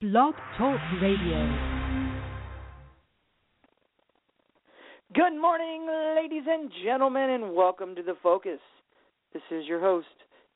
Blog 0.00 0.34
Talk 0.56 0.78
Radio. 1.02 1.58
Good 5.12 5.36
morning, 5.40 5.88
ladies 6.14 6.44
and 6.46 6.70
gentlemen, 6.84 7.30
and 7.30 7.52
welcome 7.52 7.96
to 7.96 8.04
The 8.04 8.14
Focus. 8.22 8.60
This 9.32 9.42
is 9.50 9.66
your 9.66 9.80
host, 9.80 10.06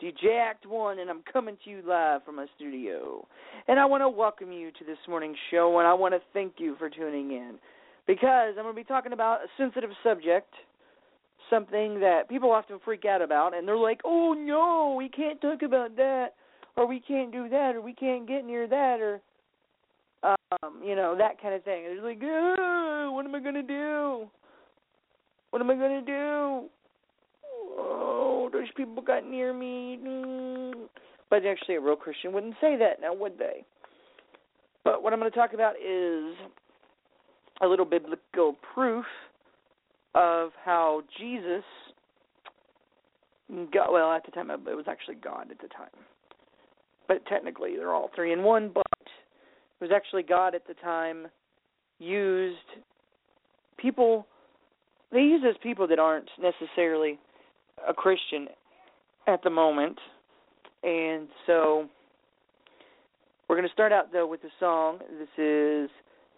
DJ 0.00 0.38
Act 0.40 0.64
One, 0.64 1.00
and 1.00 1.10
I'm 1.10 1.24
coming 1.32 1.56
to 1.64 1.70
you 1.70 1.82
live 1.84 2.24
from 2.24 2.36
my 2.36 2.46
studio. 2.54 3.26
And 3.66 3.80
I 3.80 3.84
want 3.84 4.02
to 4.02 4.08
welcome 4.08 4.52
you 4.52 4.70
to 4.78 4.84
this 4.84 4.98
morning's 5.08 5.38
show, 5.50 5.76
and 5.80 5.88
I 5.88 5.94
want 5.94 6.14
to 6.14 6.20
thank 6.32 6.52
you 6.58 6.76
for 6.78 6.88
tuning 6.88 7.32
in 7.32 7.58
because 8.06 8.54
I'm 8.56 8.62
going 8.62 8.76
to 8.76 8.80
be 8.80 8.84
talking 8.84 9.12
about 9.12 9.40
a 9.40 9.48
sensitive 9.58 9.90
subject, 10.04 10.54
something 11.50 11.98
that 11.98 12.28
people 12.28 12.52
often 12.52 12.78
freak 12.84 13.04
out 13.06 13.20
about, 13.22 13.56
and 13.56 13.66
they're 13.66 13.76
like, 13.76 14.02
oh 14.04 14.34
no, 14.34 14.94
we 14.96 15.08
can't 15.08 15.40
talk 15.40 15.62
about 15.62 15.96
that, 15.96 16.34
or 16.76 16.86
we 16.86 17.00
can't 17.00 17.32
do 17.32 17.48
that, 17.48 17.74
or 17.74 17.80
we 17.80 17.92
can't 17.92 18.28
get 18.28 18.44
near 18.44 18.68
that, 18.68 19.00
or 19.00 19.20
um, 20.62 20.80
you 20.84 20.94
know, 20.96 21.14
that 21.16 21.40
kind 21.40 21.54
of 21.54 21.64
thing. 21.64 21.84
It's 21.86 22.02
like, 22.02 22.20
oh, 22.22 23.12
what 23.14 23.24
am 23.24 23.34
I 23.34 23.40
gonna 23.40 23.62
do? 23.62 24.28
What 25.50 25.62
am 25.62 25.70
I 25.70 25.74
gonna 25.74 26.02
do? 26.02 26.68
Oh, 27.78 28.50
those 28.52 28.68
people 28.76 29.02
got 29.02 29.24
near 29.26 29.52
me. 29.52 29.98
But 31.30 31.46
actually, 31.46 31.76
a 31.76 31.80
real 31.80 31.96
Christian 31.96 32.32
wouldn't 32.32 32.56
say 32.60 32.76
that, 32.76 33.00
now 33.00 33.14
would 33.14 33.38
they? 33.38 33.64
But 34.84 35.02
what 35.02 35.12
I'm 35.12 35.18
going 35.18 35.30
to 35.30 35.38
talk 35.38 35.54
about 35.54 35.76
is 35.76 36.34
a 37.62 37.66
little 37.66 37.86
biblical 37.86 38.56
proof 38.74 39.04
of 40.14 40.50
how 40.62 41.02
Jesus, 41.18 41.62
God, 43.72 43.92
well, 43.92 44.12
at 44.12 44.26
the 44.26 44.32
time 44.32 44.50
it 44.50 44.60
was 44.64 44.86
actually 44.88 45.14
God 45.14 45.50
at 45.50 45.60
the 45.60 45.68
time, 45.68 45.88
but 47.08 47.24
technically 47.26 47.76
they're 47.76 47.94
all 47.94 48.10
three 48.14 48.32
in 48.32 48.42
one. 48.42 48.70
But 48.74 48.82
was 49.82 49.90
actually 49.94 50.22
God 50.22 50.54
at 50.54 50.66
the 50.66 50.74
time 50.74 51.26
used 51.98 52.56
people. 53.76 54.26
They 55.10 55.18
use 55.18 55.42
as 55.46 55.56
people 55.60 55.88
that 55.88 55.98
aren't 55.98 56.30
necessarily 56.40 57.18
a 57.86 57.92
Christian 57.92 58.46
at 59.26 59.42
the 59.42 59.50
moment, 59.50 59.98
and 60.84 61.28
so 61.46 61.88
we're 63.48 63.56
going 63.56 63.68
to 63.68 63.72
start 63.72 63.92
out 63.92 64.12
though 64.12 64.26
with 64.26 64.40
the 64.42 64.50
song. 64.60 65.00
This 65.18 65.28
is 65.36 65.90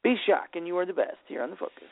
"Be 0.03 0.17
Shock" 0.27 0.49
and 0.55 0.67
"You 0.67 0.79
Are 0.79 0.87
the 0.87 0.95
Best" 0.95 1.19
here 1.29 1.43
on 1.43 1.51
the 1.51 1.57
Focus. 1.57 1.85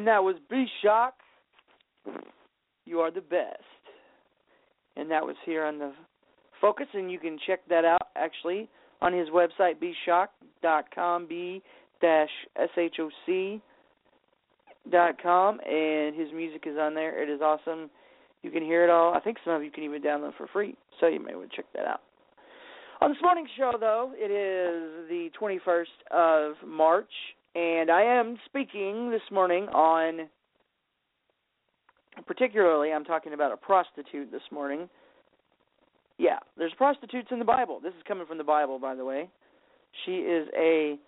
And 0.00 0.06
that 0.06 0.24
was 0.24 0.36
B 0.48 0.64
Shock. 0.82 1.12
You 2.86 3.00
are 3.00 3.10
the 3.10 3.20
best. 3.20 3.60
And 4.96 5.10
that 5.10 5.22
was 5.22 5.36
here 5.44 5.62
on 5.62 5.78
the 5.78 5.92
Focus, 6.58 6.86
and 6.94 7.12
you 7.12 7.18
can 7.18 7.38
check 7.46 7.60
that 7.68 7.84
out 7.84 8.08
actually 8.16 8.70
on 9.02 9.12
his 9.12 9.28
website, 9.28 9.74
bshock.com, 9.78 11.26
b 11.26 11.62
dot 14.90 15.22
com, 15.22 15.60
and 15.68 16.16
his 16.18 16.32
music 16.34 16.62
is 16.64 16.78
on 16.78 16.94
there. 16.94 17.22
It 17.22 17.28
is 17.28 17.42
awesome. 17.42 17.90
You 18.42 18.50
can 18.50 18.62
hear 18.62 18.82
it 18.82 18.88
all. 18.88 19.12
I 19.12 19.20
think 19.20 19.36
some 19.44 19.52
of 19.52 19.62
you 19.62 19.70
can 19.70 19.84
even 19.84 20.00
download 20.00 20.34
for 20.38 20.46
free, 20.46 20.78
so 20.98 21.08
you 21.08 21.22
may 21.22 21.34
want 21.34 21.50
to 21.50 21.56
check 21.56 21.66
that 21.74 21.84
out. 21.84 22.00
On 23.02 23.10
this 23.10 23.18
morning's 23.20 23.50
show, 23.54 23.72
though, 23.78 24.12
it 24.14 24.30
is 24.30 25.10
the 25.10 25.28
21st 25.38 25.84
of 26.10 26.54
March, 26.66 27.12
and 27.54 27.90
I 27.90 28.02
am 28.02 28.36
speaking 28.46 29.10
this 29.10 29.22
morning 29.30 29.64
on, 29.68 30.28
particularly, 32.26 32.92
I'm 32.92 33.04
talking 33.04 33.32
about 33.32 33.52
a 33.52 33.56
prostitute 33.56 34.30
this 34.30 34.42
morning. 34.52 34.88
Yeah, 36.18 36.38
there's 36.56 36.72
prostitutes 36.76 37.28
in 37.30 37.38
the 37.38 37.44
Bible. 37.44 37.80
This 37.82 37.94
is 37.94 38.02
coming 38.06 38.26
from 38.26 38.38
the 38.38 38.44
Bible, 38.44 38.78
by 38.78 38.94
the 38.94 39.04
way. 39.04 39.28
She 40.04 40.16
is 40.16 40.48
a 40.56 40.98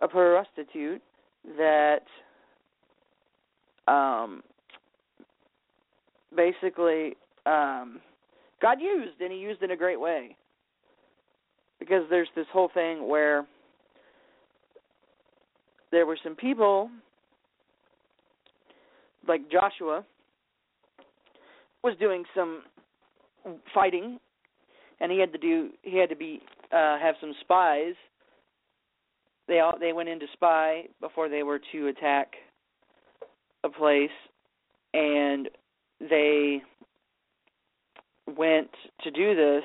a 0.00 0.08
prostitute 0.08 1.02
that 1.58 2.00
um 3.86 4.42
basically 6.34 7.16
um 7.46 8.00
God 8.60 8.80
used 8.80 9.20
and 9.20 9.30
he 9.30 9.38
used 9.38 9.62
in 9.62 9.72
a 9.72 9.76
great 9.76 10.00
way. 10.00 10.36
Because 11.78 12.04
there's 12.10 12.28
this 12.34 12.46
whole 12.52 12.70
thing 12.72 13.08
where 13.08 13.44
there 15.92 16.06
were 16.06 16.18
some 16.24 16.34
people 16.34 16.90
like 19.28 19.42
Joshua 19.50 20.04
was 21.84 21.94
doing 22.00 22.24
some 22.34 22.62
fighting 23.72 24.18
and 25.00 25.12
he 25.12 25.20
had 25.20 25.32
to 25.32 25.38
do 25.38 25.70
he 25.82 25.98
had 25.98 26.08
to 26.08 26.16
be 26.16 26.40
uh 26.72 26.98
have 26.98 27.14
some 27.20 27.34
spies. 27.40 27.94
They 29.46 29.60
all 29.60 29.78
they 29.78 29.92
went 29.92 30.08
in 30.08 30.18
to 30.20 30.26
spy 30.32 30.84
before 31.00 31.28
they 31.28 31.42
were 31.42 31.60
to 31.72 31.88
attack 31.88 32.32
a 33.62 33.68
place 33.68 34.10
and 34.94 35.48
they 36.00 36.62
went 38.36 38.70
to 39.02 39.10
do 39.10 39.34
this 39.34 39.64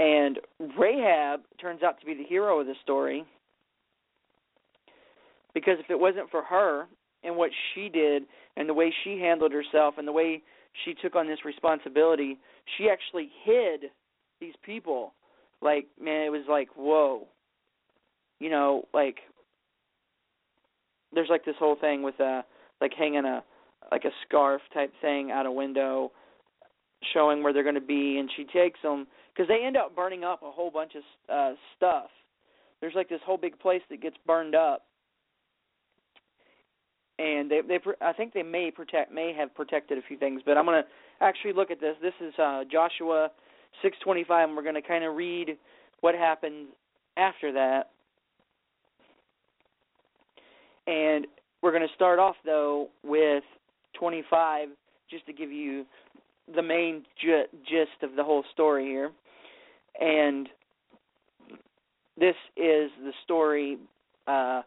and 0.00 0.38
Rahab 0.78 1.40
turns 1.60 1.82
out 1.82 2.00
to 2.00 2.06
be 2.06 2.14
the 2.14 2.24
hero 2.24 2.58
of 2.58 2.66
the 2.66 2.74
story 2.82 3.22
because 5.52 5.74
if 5.78 5.90
it 5.90 6.00
wasn't 6.00 6.30
for 6.30 6.42
her 6.42 6.86
and 7.22 7.36
what 7.36 7.50
she 7.74 7.90
did 7.90 8.22
and 8.56 8.66
the 8.66 8.72
way 8.72 8.94
she 9.04 9.18
handled 9.18 9.52
herself 9.52 9.96
and 9.98 10.08
the 10.08 10.12
way 10.12 10.42
she 10.84 10.94
took 10.94 11.14
on 11.16 11.28
this 11.28 11.44
responsibility, 11.44 12.38
she 12.78 12.88
actually 12.88 13.28
hid 13.44 13.90
these 14.40 14.54
people. 14.64 15.12
Like, 15.60 15.86
man, 16.00 16.24
it 16.24 16.30
was 16.30 16.46
like, 16.48 16.68
whoa. 16.76 17.26
You 18.38 18.48
know, 18.48 18.88
like 18.94 19.18
there's 21.12 21.28
like 21.28 21.44
this 21.44 21.56
whole 21.58 21.76
thing 21.78 22.02
with 22.02 22.18
uh 22.18 22.40
like 22.80 22.92
hanging 22.98 23.26
a 23.26 23.44
like 23.92 24.06
a 24.06 24.10
scarf 24.26 24.62
type 24.72 24.94
thing 25.02 25.30
out 25.30 25.44
a 25.44 25.52
window 25.52 26.10
showing 27.12 27.42
where 27.42 27.52
they're 27.52 27.62
going 27.62 27.74
to 27.74 27.82
be 27.82 28.16
and 28.18 28.30
she 28.34 28.44
takes 28.44 28.80
them 28.82 29.06
because 29.40 29.48
they 29.48 29.64
end 29.64 29.76
up 29.76 29.96
burning 29.96 30.22
up 30.22 30.42
a 30.42 30.50
whole 30.50 30.70
bunch 30.70 30.92
of 30.94 31.02
uh 31.32 31.54
stuff 31.76 32.10
there's 32.80 32.94
like 32.94 33.08
this 33.08 33.20
whole 33.24 33.38
big 33.38 33.58
place 33.58 33.82
that 33.88 34.02
gets 34.02 34.16
burned 34.26 34.54
up 34.54 34.84
and 37.18 37.50
they 37.50 37.60
they 37.66 37.78
I 38.00 38.12
think 38.12 38.32
they 38.32 38.42
may 38.42 38.70
protect 38.70 39.12
may 39.12 39.32
have 39.36 39.54
protected 39.54 39.98
a 39.98 40.02
few 40.02 40.16
things, 40.16 40.40
but 40.44 40.56
I'm 40.56 40.64
to 40.82 40.88
actually 41.20 41.52
look 41.52 41.70
at 41.70 41.80
this. 41.80 41.94
This 42.00 42.14
is 42.20 42.32
uh, 42.38 42.62
Joshua 42.70 43.30
6:25, 43.84 44.44
and 44.44 44.56
we're 44.56 44.62
to 44.74 44.82
kind 44.82 45.04
of 45.04 45.14
read 45.14 45.58
what 46.00 46.14
happened 46.14 46.68
after 47.18 47.52
that. 47.52 47.90
And 50.86 51.26
we're 51.62 51.72
to 51.86 51.94
start 51.94 52.18
off 52.18 52.36
though 52.44 52.88
with 53.04 53.44
25, 53.98 54.68
just 55.10 55.26
to 55.26 55.34
give 55.34 55.52
you 55.52 55.84
the 56.54 56.62
main 56.62 57.04
gist 57.20 58.02
of 58.02 58.16
the 58.16 58.24
whole 58.24 58.44
story 58.52 58.86
here. 58.86 59.10
And 60.00 60.48
this 62.18 62.34
is 62.56 62.90
the 63.02 63.12
story 63.24 63.78
uh, 64.26 64.62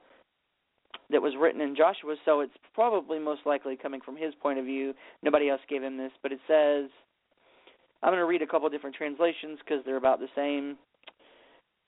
that 1.10 1.22
was 1.22 1.34
written 1.40 1.62
in 1.62 1.76
Joshua, 1.76 2.16
so 2.26 2.40
it's 2.42 2.54
probably 2.74 3.20
most 3.20 3.42
likely 3.46 3.76
coming 3.76 4.02
from 4.02 4.16
his 4.16 4.34
point 4.42 4.60
of 4.60 4.66
view. 4.66 4.94
Nobody 5.22 5.50
else 5.50 5.62
gave 5.70 5.84
him 5.84 5.98
this, 5.98 6.12
but 6.22 6.32
it 6.32 6.40
says 6.48 6.90
I'm 8.02 8.10
going 8.10 8.20
to 8.20 8.26
read 8.26 8.42
a 8.42 8.48
couple 8.48 8.70
different 8.70 8.96
translations 8.96 9.60
because 9.60 9.84
they're 9.86 9.98
about 9.98 10.20
the 10.20 10.28
same. 10.36 10.78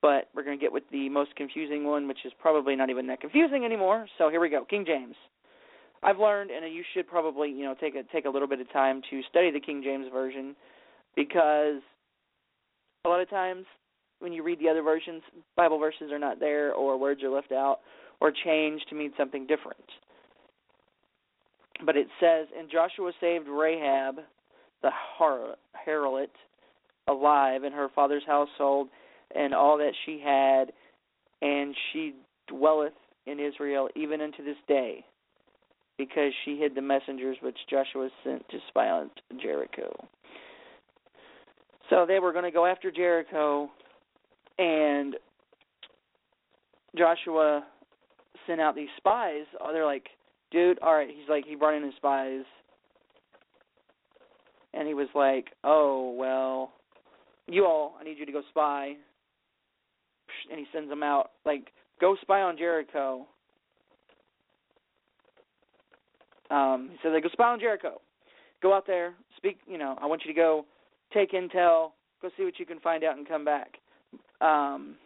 But 0.01 0.29
we're 0.35 0.43
going 0.43 0.57
to 0.57 0.61
get 0.61 0.71
with 0.71 0.83
the 0.91 1.09
most 1.09 1.35
confusing 1.35 1.83
one, 1.83 2.07
which 2.07 2.19
is 2.25 2.31
probably 2.39 2.75
not 2.75 2.89
even 2.89 3.07
that 3.07 3.21
confusing 3.21 3.65
anymore. 3.65 4.07
So 4.17 4.29
here 4.29 4.39
we 4.39 4.49
go, 4.49 4.63
King 4.63 4.85
James. 4.85 5.15
I've 6.03 6.19
learned, 6.19 6.51
and 6.51 6.71
you 6.71 6.83
should 6.93 7.07
probably, 7.07 7.49
you 7.49 7.63
know, 7.63 7.73
take 7.79 7.95
a 7.95 8.03
take 8.13 8.25
a 8.25 8.29
little 8.29 8.47
bit 8.47 8.59
of 8.59 8.71
time 8.71 9.01
to 9.09 9.21
study 9.29 9.49
the 9.49 9.59
King 9.59 9.81
James 9.83 10.05
version, 10.13 10.55
because 11.15 11.81
a 13.05 13.09
lot 13.09 13.21
of 13.21 13.29
times 13.29 13.65
when 14.19 14.33
you 14.33 14.43
read 14.43 14.59
the 14.59 14.69
other 14.69 14.81
versions, 14.81 15.21
Bible 15.55 15.77
verses 15.77 16.11
are 16.11 16.19
not 16.19 16.39
there, 16.39 16.73
or 16.73 16.97
words 16.97 17.21
are 17.23 17.29
left 17.29 17.51
out, 17.51 17.79
or 18.19 18.31
changed 18.31 18.85
to 18.89 18.95
mean 18.95 19.11
something 19.17 19.45
different. 19.45 19.85
But 21.85 21.97
it 21.97 22.07
says, 22.19 22.47
and 22.57 22.69
Joshua 22.71 23.11
saved 23.19 23.47
Rahab, 23.47 24.15
the 24.81 24.91
harlot, 25.19 26.27
alive 27.07 27.63
in 27.63 27.73
her 27.73 27.89
father's 27.93 28.23
household 28.25 28.87
and 29.35 29.53
all 29.53 29.77
that 29.77 29.93
she 30.05 30.21
had, 30.23 30.71
and 31.41 31.75
she 31.91 32.13
dwelleth 32.47 32.93
in 33.25 33.39
Israel 33.39 33.89
even 33.95 34.21
unto 34.21 34.43
this 34.43 34.55
day, 34.67 35.03
because 35.97 36.31
she 36.43 36.57
hid 36.57 36.75
the 36.75 36.81
messengers 36.81 37.37
which 37.41 37.57
Joshua 37.69 38.09
sent 38.23 38.47
to 38.49 38.57
spy 38.69 38.89
on 38.89 39.09
Jericho. 39.41 39.93
So 41.89 42.05
they 42.07 42.19
were 42.19 42.31
going 42.31 42.45
to 42.45 42.51
go 42.51 42.65
after 42.65 42.91
Jericho, 42.91 43.69
and 44.57 45.15
Joshua 46.97 47.63
sent 48.47 48.59
out 48.59 48.75
these 48.75 48.89
spies. 48.97 49.45
Oh, 49.61 49.71
they're 49.71 49.85
like, 49.85 50.07
dude, 50.51 50.79
all 50.79 50.95
right. 50.95 51.09
He's 51.09 51.29
like, 51.29 51.45
he 51.45 51.55
brought 51.55 51.75
in 51.75 51.83
his 51.83 51.95
spies, 51.95 52.43
and 54.73 54.87
he 54.87 54.93
was 54.93 55.07
like, 55.13 55.47
oh 55.63 56.15
well, 56.17 56.71
you 57.47 57.65
all, 57.65 57.95
I 57.99 58.03
need 58.03 58.17
you 58.17 58.25
to 58.25 58.31
go 58.31 58.41
spy. 58.49 58.93
And 60.49 60.59
he 60.59 60.65
sends 60.73 60.89
them 60.89 61.03
out, 61.03 61.31
like, 61.45 61.71
go 62.01 62.15
spy 62.21 62.41
on 62.41 62.57
Jericho. 62.57 63.25
Um, 66.49 66.89
he 66.91 66.97
says, 67.01 67.11
like, 67.13 67.23
go 67.23 67.29
spy 67.29 67.45
on 67.45 67.59
Jericho. 67.59 68.01
Go 68.61 68.73
out 68.73 68.85
there, 68.85 69.13
speak. 69.37 69.57
You 69.67 69.77
know, 69.77 69.97
I 70.01 70.05
want 70.05 70.23
you 70.25 70.33
to 70.33 70.37
go 70.37 70.65
take 71.15 71.31
intel, 71.31 71.91
go 72.21 72.29
see 72.37 72.43
what 72.43 72.59
you 72.59 72.65
can 72.65 72.79
find 72.79 73.03
out, 73.03 73.17
and 73.17 73.27
come 73.27 73.43
back. 73.43 73.77
Um, 74.41 74.97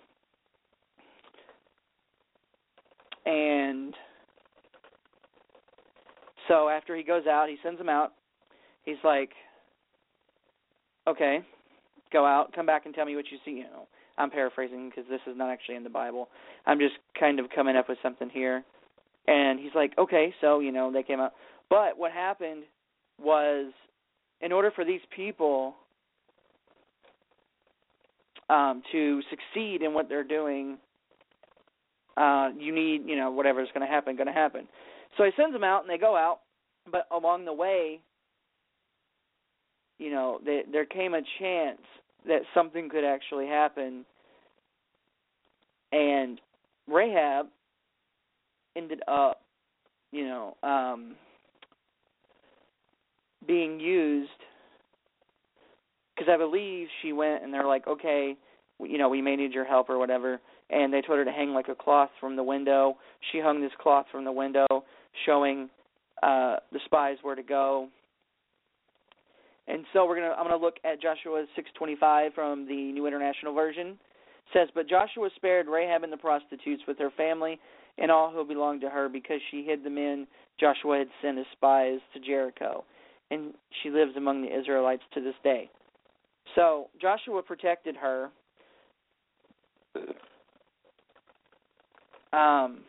And 3.29 3.93
so 6.47 6.67
after 6.67 6.95
he 6.95 7.03
goes 7.03 7.27
out, 7.27 7.47
he 7.47 7.57
sends 7.61 7.77
them 7.77 7.89
out. 7.89 8.13
He's 8.83 8.97
like, 9.03 9.31
okay, 11.07 11.39
go 12.11 12.25
out, 12.25 12.53
come 12.53 12.65
back 12.65 12.85
and 12.85 12.95
tell 12.95 13.05
me 13.05 13.15
what 13.15 13.25
you 13.31 13.37
see. 13.45 13.51
You 13.51 13.63
know, 13.63 13.87
I'm 14.17 14.31
paraphrasing 14.31 14.89
because 14.89 15.07
this 15.09 15.21
is 15.27 15.37
not 15.37 15.51
actually 15.51 15.75
in 15.75 15.83
the 15.83 15.89
Bible. 15.89 16.29
I'm 16.65 16.79
just 16.79 16.95
kind 17.19 17.39
of 17.39 17.47
coming 17.53 17.75
up 17.75 17.87
with 17.87 17.99
something 18.01 18.29
here. 18.29 18.63
And 19.27 19.59
he's 19.59 19.75
like, 19.75 19.93
okay, 19.99 20.33
so 20.41 20.59
you 20.59 20.71
know 20.71 20.91
they 20.91 21.03
came 21.03 21.19
out. 21.19 21.33
But 21.69 21.97
what 21.97 22.11
happened 22.11 22.63
was, 23.21 23.71
in 24.41 24.51
order 24.51 24.71
for 24.73 24.83
these 24.83 25.01
people 25.15 25.75
um, 28.49 28.81
to 28.91 29.21
succeed 29.29 29.81
in 29.81 29.93
what 29.93 30.09
they're 30.09 30.23
doing, 30.23 30.77
uh, 32.17 32.49
you 32.57 32.73
need, 32.73 33.03
you 33.05 33.15
know, 33.15 33.31
whatever's 33.31 33.69
going 33.73 33.85
to 33.85 33.91
happen, 33.91 34.15
going 34.15 34.27
to 34.27 34.33
happen. 34.33 34.67
So 35.17 35.23
he 35.23 35.31
sends 35.37 35.53
them 35.53 35.63
out, 35.63 35.81
and 35.81 35.89
they 35.89 35.97
go 35.97 36.15
out. 36.15 36.39
But 36.91 37.07
along 37.11 37.45
the 37.45 37.53
way, 37.53 38.01
you 39.99 40.11
know, 40.11 40.39
they, 40.43 40.63
there 40.71 40.85
came 40.85 41.13
a 41.13 41.21
chance 41.39 41.81
that 42.27 42.41
something 42.53 42.89
could 42.89 43.03
actually 43.03 43.47
happen, 43.47 44.05
and 45.91 46.41
Rahab 46.87 47.47
ended 48.75 49.01
up, 49.07 49.41
you 50.11 50.25
know, 50.25 50.57
um, 50.63 51.15
being 53.47 53.79
used 53.79 54.29
because 56.19 56.31
I 56.31 56.37
believe 56.37 56.87
she 57.01 57.13
went 57.13 57.43
and 57.43 57.53
they're 57.53 57.65
like, 57.65 57.87
okay, 57.87 58.35
you 58.81 58.97
know, 58.97 59.07
we 59.07 59.21
may 59.21 59.37
need 59.37 59.53
your 59.53 59.65
help 59.65 59.89
or 59.89 59.97
whatever 59.97 60.39
and 60.69 60.93
they 60.93 61.01
told 61.01 61.19
her 61.19 61.25
to 61.25 61.31
hang 61.31 61.53
like 61.53 61.67
a 61.67 61.75
cloth 61.75 62.09
from 62.19 62.35
the 62.35 62.43
window. 62.43 62.97
She 63.31 63.39
hung 63.39 63.61
this 63.61 63.71
cloth 63.81 64.05
from 64.11 64.23
the 64.23 64.31
window, 64.31 64.67
showing 65.25 65.69
uh, 66.21 66.57
the 66.71 66.79
spies 66.85 67.17
where 67.21 67.35
to 67.35 67.43
go. 67.43 67.87
And 69.67 69.85
so 69.93 70.05
we're 70.05 70.15
gonna 70.15 70.33
I'm 70.37 70.45
gonna 70.45 70.57
look 70.57 70.77
at 70.83 71.01
Joshua 71.01 71.45
6:25 71.55 72.33
from 72.33 72.67
the 72.67 72.91
New 72.91 73.05
International 73.05 73.53
Version. 73.53 73.87
It 73.87 74.53
says, 74.53 74.69
but 74.73 74.89
Joshua 74.89 75.29
spared 75.35 75.67
Rahab 75.67 76.03
and 76.03 76.11
the 76.11 76.17
prostitutes 76.17 76.81
with 76.87 76.97
her 76.97 77.11
family 77.15 77.59
and 77.99 78.09
all 78.09 78.31
who 78.31 78.43
belonged 78.43 78.81
to 78.81 78.89
her 78.89 79.07
because 79.07 79.39
she 79.51 79.63
hid 79.63 79.83
the 79.83 79.89
men 79.91 80.25
Joshua 80.59 80.99
had 80.99 81.07
sent 81.21 81.37
as 81.37 81.45
spies 81.51 81.99
to 82.13 82.19
Jericho, 82.19 82.83
and 83.29 83.53
she 83.81 83.89
lives 83.89 84.13
among 84.17 84.41
the 84.41 84.59
Israelites 84.59 85.03
to 85.13 85.21
this 85.21 85.35
day. 85.43 85.69
So 86.55 86.89
Joshua 87.01 87.41
protected 87.41 87.95
her. 87.95 88.29
Um, 92.31 92.81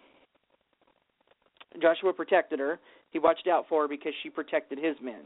Joshua 1.81 2.13
protected 2.13 2.59
her. 2.59 2.79
He 3.11 3.19
watched 3.19 3.47
out 3.49 3.67
for 3.69 3.83
her 3.83 3.89
because 3.89 4.13
she 4.23 4.31
protected 4.31 4.79
his 4.79 4.97
men. 5.03 5.23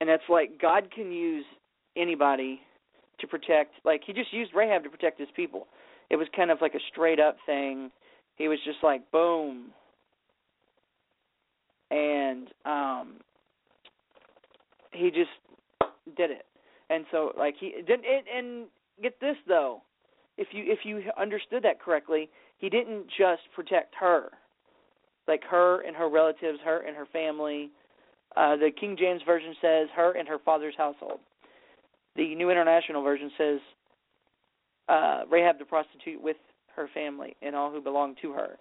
And 0.00 0.08
that's 0.08 0.22
like 0.28 0.60
God 0.60 0.88
can 0.94 1.12
use 1.12 1.44
anybody 1.96 2.60
to 3.20 3.26
protect 3.26 3.74
like 3.84 4.02
he 4.04 4.12
just 4.12 4.32
used 4.32 4.52
Rahab 4.54 4.82
to 4.84 4.90
protect 4.90 5.18
his 5.18 5.28
people. 5.36 5.66
It 6.10 6.16
was 6.16 6.26
kind 6.34 6.50
of 6.50 6.58
like 6.60 6.74
a 6.74 6.80
straight 6.90 7.20
up 7.20 7.36
thing. 7.46 7.90
He 8.36 8.48
was 8.48 8.58
just 8.64 8.78
like 8.82 9.10
boom. 9.12 9.70
And 11.90 12.48
um 12.64 13.14
he 14.92 15.10
just 15.10 15.30
did 16.16 16.30
it. 16.30 16.44
And 16.90 17.04
so 17.10 17.32
like 17.36 17.54
he 17.58 17.72
did 17.86 18.00
it 18.02 18.24
and 18.34 18.66
get 19.02 19.20
this 19.20 19.36
though. 19.46 19.82
If 20.36 20.48
you 20.52 20.64
if 20.66 20.80
you 20.84 21.02
understood 21.18 21.62
that 21.62 21.80
correctly, 21.80 22.28
he 22.58 22.68
didn't 22.68 23.06
just 23.18 23.42
protect 23.54 23.94
her. 24.00 24.30
Like 25.26 25.42
her 25.44 25.80
and 25.82 25.96
her 25.96 26.08
relatives, 26.08 26.58
her 26.64 26.80
and 26.80 26.96
her 26.96 27.06
family. 27.12 27.70
Uh 28.36 28.56
the 28.56 28.70
King 28.78 28.96
James 28.98 29.22
version 29.24 29.54
says 29.60 29.88
her 29.94 30.12
and 30.16 30.28
her 30.28 30.38
father's 30.44 30.74
household. 30.76 31.20
The 32.16 32.34
New 32.34 32.50
International 32.50 33.02
Version 33.02 33.30
says 33.36 33.60
uh, 34.88 35.22
Rahab 35.30 35.58
the 35.58 35.64
prostitute 35.64 36.22
with 36.22 36.36
her 36.76 36.88
family 36.92 37.36
and 37.42 37.54
all 37.54 37.70
who 37.70 37.80
belong 37.80 38.14
to 38.22 38.32
her. 38.32 38.58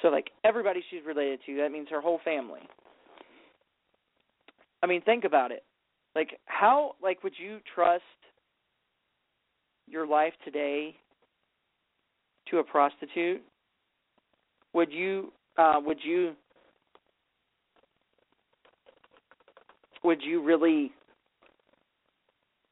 So, 0.00 0.08
like 0.08 0.30
everybody 0.44 0.82
she's 0.90 1.04
related 1.06 1.40
to, 1.46 1.56
that 1.58 1.70
means 1.70 1.88
her 1.90 2.00
whole 2.00 2.20
family. 2.24 2.60
I 4.82 4.86
mean, 4.86 5.02
think 5.02 5.24
about 5.24 5.52
it. 5.52 5.62
Like, 6.14 6.38
how, 6.46 6.92
like, 7.02 7.22
would 7.24 7.32
you 7.38 7.58
trust 7.74 8.02
your 9.86 10.06
life 10.06 10.34
today 10.44 10.94
to 12.50 12.58
a 12.58 12.64
prostitute? 12.64 13.42
Would 14.74 14.92
you, 14.92 15.32
uh, 15.58 15.80
would 15.84 15.98
you, 16.02 16.32
would 20.04 20.22
you 20.22 20.42
really 20.42 20.92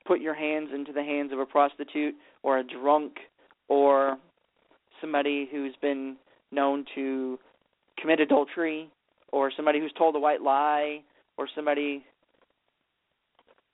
put 0.06 0.20
your 0.20 0.34
hands 0.34 0.68
into 0.74 0.92
the 0.92 1.02
hands 1.02 1.32
of 1.32 1.38
a 1.38 1.46
prostitute 1.46 2.14
or 2.42 2.58
a 2.58 2.64
drunk 2.64 3.12
or 3.68 4.16
somebody 5.00 5.48
who's 5.50 5.74
been 5.80 6.16
known 6.52 6.84
to 6.94 7.38
commit 8.00 8.20
adultery 8.20 8.90
or 9.32 9.52
somebody 9.54 9.78
who's 9.78 9.92
told 9.96 10.16
a 10.16 10.18
white 10.18 10.42
lie 10.42 11.00
or 11.36 11.46
somebody 11.54 12.04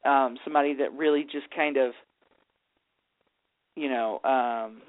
um 0.07 0.37
somebody 0.45 0.75
that 0.75 0.93
really 0.93 1.25
just 1.25 1.47
kind 1.55 1.77
of 1.77 1.93
you 3.75 3.89
know 3.89 4.21
um 4.25 4.83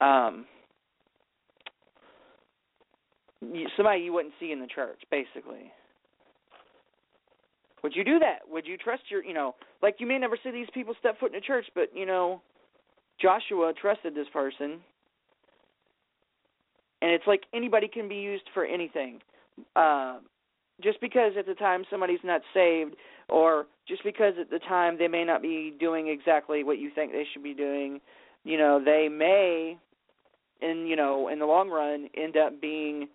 um 0.00 0.46
somebody 3.76 4.00
you 4.00 4.12
wouldn't 4.12 4.34
see 4.40 4.52
in 4.52 4.60
the 4.60 4.66
church 4.66 5.00
basically 5.10 5.72
would 7.82 7.94
you 7.94 8.04
do 8.04 8.18
that? 8.18 8.40
Would 8.50 8.66
you 8.66 8.76
trust 8.76 9.04
your, 9.08 9.24
you 9.24 9.32
know, 9.32 9.54
like 9.82 9.96
you 9.98 10.06
may 10.06 10.18
never 10.18 10.36
see 10.42 10.50
these 10.50 10.66
people 10.74 10.94
step 10.98 11.18
foot 11.20 11.32
in 11.32 11.38
a 11.38 11.40
church, 11.40 11.66
but 11.74 11.90
you 11.94 12.06
know, 12.06 12.42
Joshua 13.20 13.72
trusted 13.80 14.14
this 14.14 14.26
person. 14.32 14.80
And 17.00 17.12
it's 17.12 17.26
like 17.26 17.42
anybody 17.54 17.86
can 17.88 18.08
be 18.08 18.16
used 18.16 18.44
for 18.52 18.64
anything. 18.64 19.20
Uh, 19.76 20.18
just 20.82 21.00
because 21.00 21.32
at 21.38 21.46
the 21.46 21.54
time 21.54 21.84
somebody's 21.90 22.18
not 22.24 22.40
saved, 22.54 22.94
or 23.28 23.66
just 23.86 24.04
because 24.04 24.34
at 24.40 24.50
the 24.50 24.60
time 24.60 24.96
they 24.98 25.08
may 25.08 25.24
not 25.24 25.42
be 25.42 25.74
doing 25.78 26.08
exactly 26.08 26.64
what 26.64 26.78
you 26.78 26.90
think 26.94 27.12
they 27.12 27.26
should 27.32 27.42
be 27.42 27.54
doing, 27.54 28.00
you 28.44 28.56
know, 28.56 28.82
they 28.82 29.08
may, 29.08 29.76
in 30.60 30.86
you 30.86 30.96
know, 30.96 31.28
in 31.28 31.38
the 31.38 31.46
long 31.46 31.68
run, 31.68 32.08
end 32.16 32.36
up 32.36 32.60
being 32.60 33.08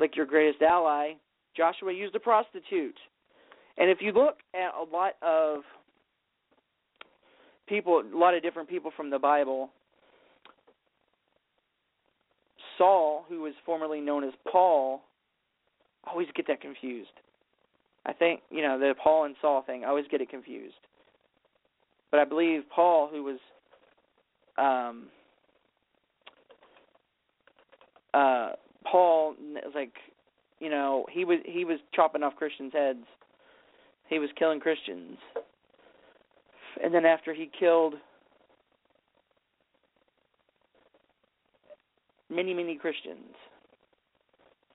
like 0.00 0.16
your 0.16 0.26
greatest 0.26 0.62
ally. 0.62 1.12
Joshua 1.56 1.92
used 1.92 2.14
a 2.14 2.20
prostitute 2.20 2.98
and 3.78 3.90
if 3.90 3.98
you 4.00 4.12
look 4.12 4.38
at 4.54 4.72
a 4.74 4.84
lot 4.92 5.12
of 5.22 5.60
people, 7.68 8.02
a 8.12 8.16
lot 8.16 8.34
of 8.34 8.42
different 8.42 8.68
people 8.68 8.90
from 8.96 9.08
the 9.08 9.18
Bible, 9.18 9.70
Saul, 12.76 13.24
who 13.28 13.42
was 13.42 13.54
formerly 13.64 14.00
known 14.00 14.24
as 14.24 14.32
Paul, 14.50 15.02
always 16.10 16.28
get 16.34 16.46
that 16.48 16.60
confused. 16.60 17.10
I 18.06 18.12
think, 18.12 18.40
you 18.50 18.62
know, 18.62 18.78
the 18.78 18.94
Paul 19.02 19.24
and 19.24 19.34
Saul 19.40 19.62
thing, 19.66 19.84
I 19.84 19.88
always 19.88 20.06
get 20.10 20.20
it 20.20 20.30
confused. 20.30 20.74
But 22.10 22.20
I 22.20 22.24
believe 22.24 22.62
Paul, 22.74 23.08
who 23.10 23.22
was 23.22 23.38
um 24.56 25.08
uh 28.14 28.52
Paul 28.90 29.34
was 29.38 29.72
like 29.74 29.92
you 30.60 30.70
know, 30.70 31.06
he 31.10 31.24
was 31.24 31.38
he 31.44 31.64
was 31.64 31.78
chopping 31.94 32.22
off 32.22 32.34
Christians' 32.36 32.72
heads 32.72 33.04
he 34.08 34.18
was 34.18 34.30
killing 34.38 34.60
Christians. 34.60 35.18
And 36.82 36.92
then 36.92 37.04
after 37.04 37.34
he 37.34 37.50
killed 37.58 37.94
many, 42.30 42.54
many 42.54 42.76
Christians 42.76 43.34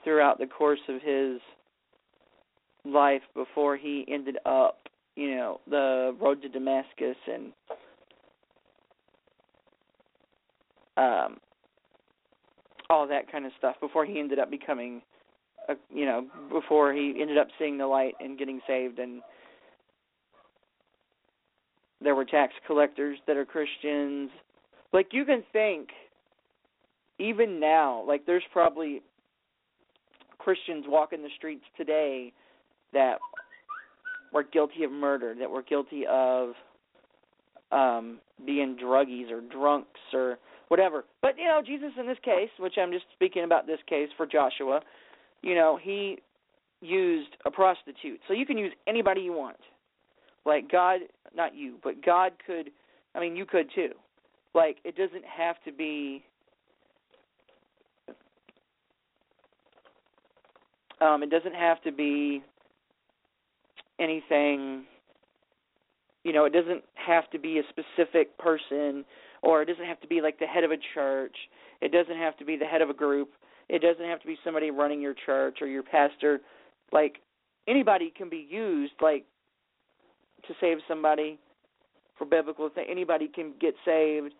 throughout 0.03 0.37
the 0.39 0.47
course 0.47 0.79
of 0.89 1.01
his 1.01 1.39
life 2.85 3.21
before 3.33 3.77
he 3.77 4.05
ended 4.09 4.37
up, 4.45 4.89
you 5.15 5.35
know, 5.35 5.59
the 5.69 6.15
road 6.19 6.41
to 6.41 6.49
Damascus 6.49 7.17
and 7.31 7.53
um 10.95 11.37
all 12.89 13.07
that 13.07 13.31
kind 13.31 13.45
of 13.45 13.51
stuff 13.57 13.75
before 13.81 14.05
he 14.05 14.19
ended 14.19 14.37
up 14.37 14.51
becoming 14.51 15.01
uh, 15.69 15.75
you 15.89 16.05
know, 16.05 16.27
before 16.51 16.93
he 16.93 17.15
ended 17.19 17.37
up 17.37 17.47
seeing 17.57 17.77
the 17.77 17.87
light 17.87 18.13
and 18.19 18.37
getting 18.37 18.59
saved 18.67 18.99
and 18.99 19.21
there 22.01 22.15
were 22.15 22.25
tax 22.25 22.53
collectors 22.67 23.17
that 23.27 23.37
are 23.37 23.45
Christians. 23.45 24.29
Like 24.91 25.07
you 25.11 25.25
can 25.25 25.43
think 25.53 25.89
even 27.17 27.59
now, 27.59 28.03
like 28.07 28.25
there's 28.25 28.43
probably 28.51 29.01
Christians 30.43 30.85
walking 30.87 31.21
the 31.21 31.29
streets 31.37 31.63
today 31.77 32.33
that 32.91 33.17
were 34.33 34.43
guilty 34.43 34.83
of 34.83 34.91
murder, 34.91 35.35
that 35.39 35.49
were 35.49 35.63
guilty 35.63 36.03
of 36.09 36.53
um 37.71 38.19
being 38.45 38.77
druggies 38.81 39.31
or 39.31 39.41
drunks 39.41 39.99
or 40.13 40.37
whatever. 40.67 41.05
But 41.21 41.37
you 41.37 41.45
know, 41.45 41.61
Jesus 41.65 41.91
in 41.99 42.07
this 42.07 42.17
case, 42.23 42.49
which 42.59 42.73
I'm 42.81 42.91
just 42.91 43.05
speaking 43.13 43.43
about 43.43 43.67
this 43.67 43.79
case 43.87 44.09
for 44.17 44.25
Joshua, 44.25 44.81
you 45.41 45.55
know, 45.55 45.79
he 45.81 46.19
used 46.81 47.29
a 47.45 47.51
prostitute. 47.51 48.19
So 48.27 48.33
you 48.33 48.45
can 48.45 48.57
use 48.57 48.73
anybody 48.87 49.21
you 49.21 49.33
want. 49.33 49.57
Like 50.45 50.69
God, 50.69 51.01
not 51.35 51.55
you, 51.55 51.77
but 51.83 52.03
God 52.05 52.33
could, 52.45 52.69
I 53.15 53.19
mean, 53.19 53.35
you 53.35 53.45
could 53.45 53.67
too. 53.73 53.91
Like 54.53 54.77
it 54.83 54.95
doesn't 54.95 55.23
have 55.25 55.55
to 55.65 55.71
be 55.71 56.23
um 61.03 61.23
it 61.23 61.29
doesn't 61.29 61.55
have 61.55 61.81
to 61.83 61.91
be 61.91 62.43
anything 63.99 64.85
you 66.23 66.31
know, 66.31 66.45
it 66.45 66.53
doesn't 66.53 66.83
have 66.93 67.29
to 67.31 67.39
be 67.39 67.59
a 67.59 67.63
specific 67.69 68.37
person 68.37 69.03
or 69.41 69.61
it 69.61 69.65
doesn't 69.65 69.85
have 69.85 69.99
to 70.01 70.07
be 70.07 70.21
like 70.21 70.39
the 70.39 70.45
head 70.45 70.63
of 70.63 70.71
a 70.71 70.77
church. 70.93 71.35
It 71.81 71.91
doesn't 71.91 72.17
have 72.17 72.37
to 72.37 72.45
be 72.45 72.55
the 72.55 72.65
head 72.65 72.81
of 72.81 72.89
a 72.89 72.93
group. 72.93 73.31
It 73.69 73.81
doesn't 73.81 74.05
have 74.05 74.21
to 74.21 74.27
be 74.27 74.37
somebody 74.43 74.71
running 74.71 75.01
your 75.01 75.13
church 75.25 75.57
or 75.61 75.67
your 75.67 75.83
pastor. 75.83 76.39
Like 76.91 77.17
anybody 77.67 78.13
can 78.15 78.29
be 78.29 78.47
used 78.49 78.93
like 79.01 79.25
to 80.47 80.53
save 80.61 80.77
somebody 80.87 81.39
for 82.17 82.25
biblical 82.25 82.69
thing. 82.69 82.85
Anybody 82.89 83.27
can 83.27 83.53
get 83.59 83.73
saved. 83.83 84.33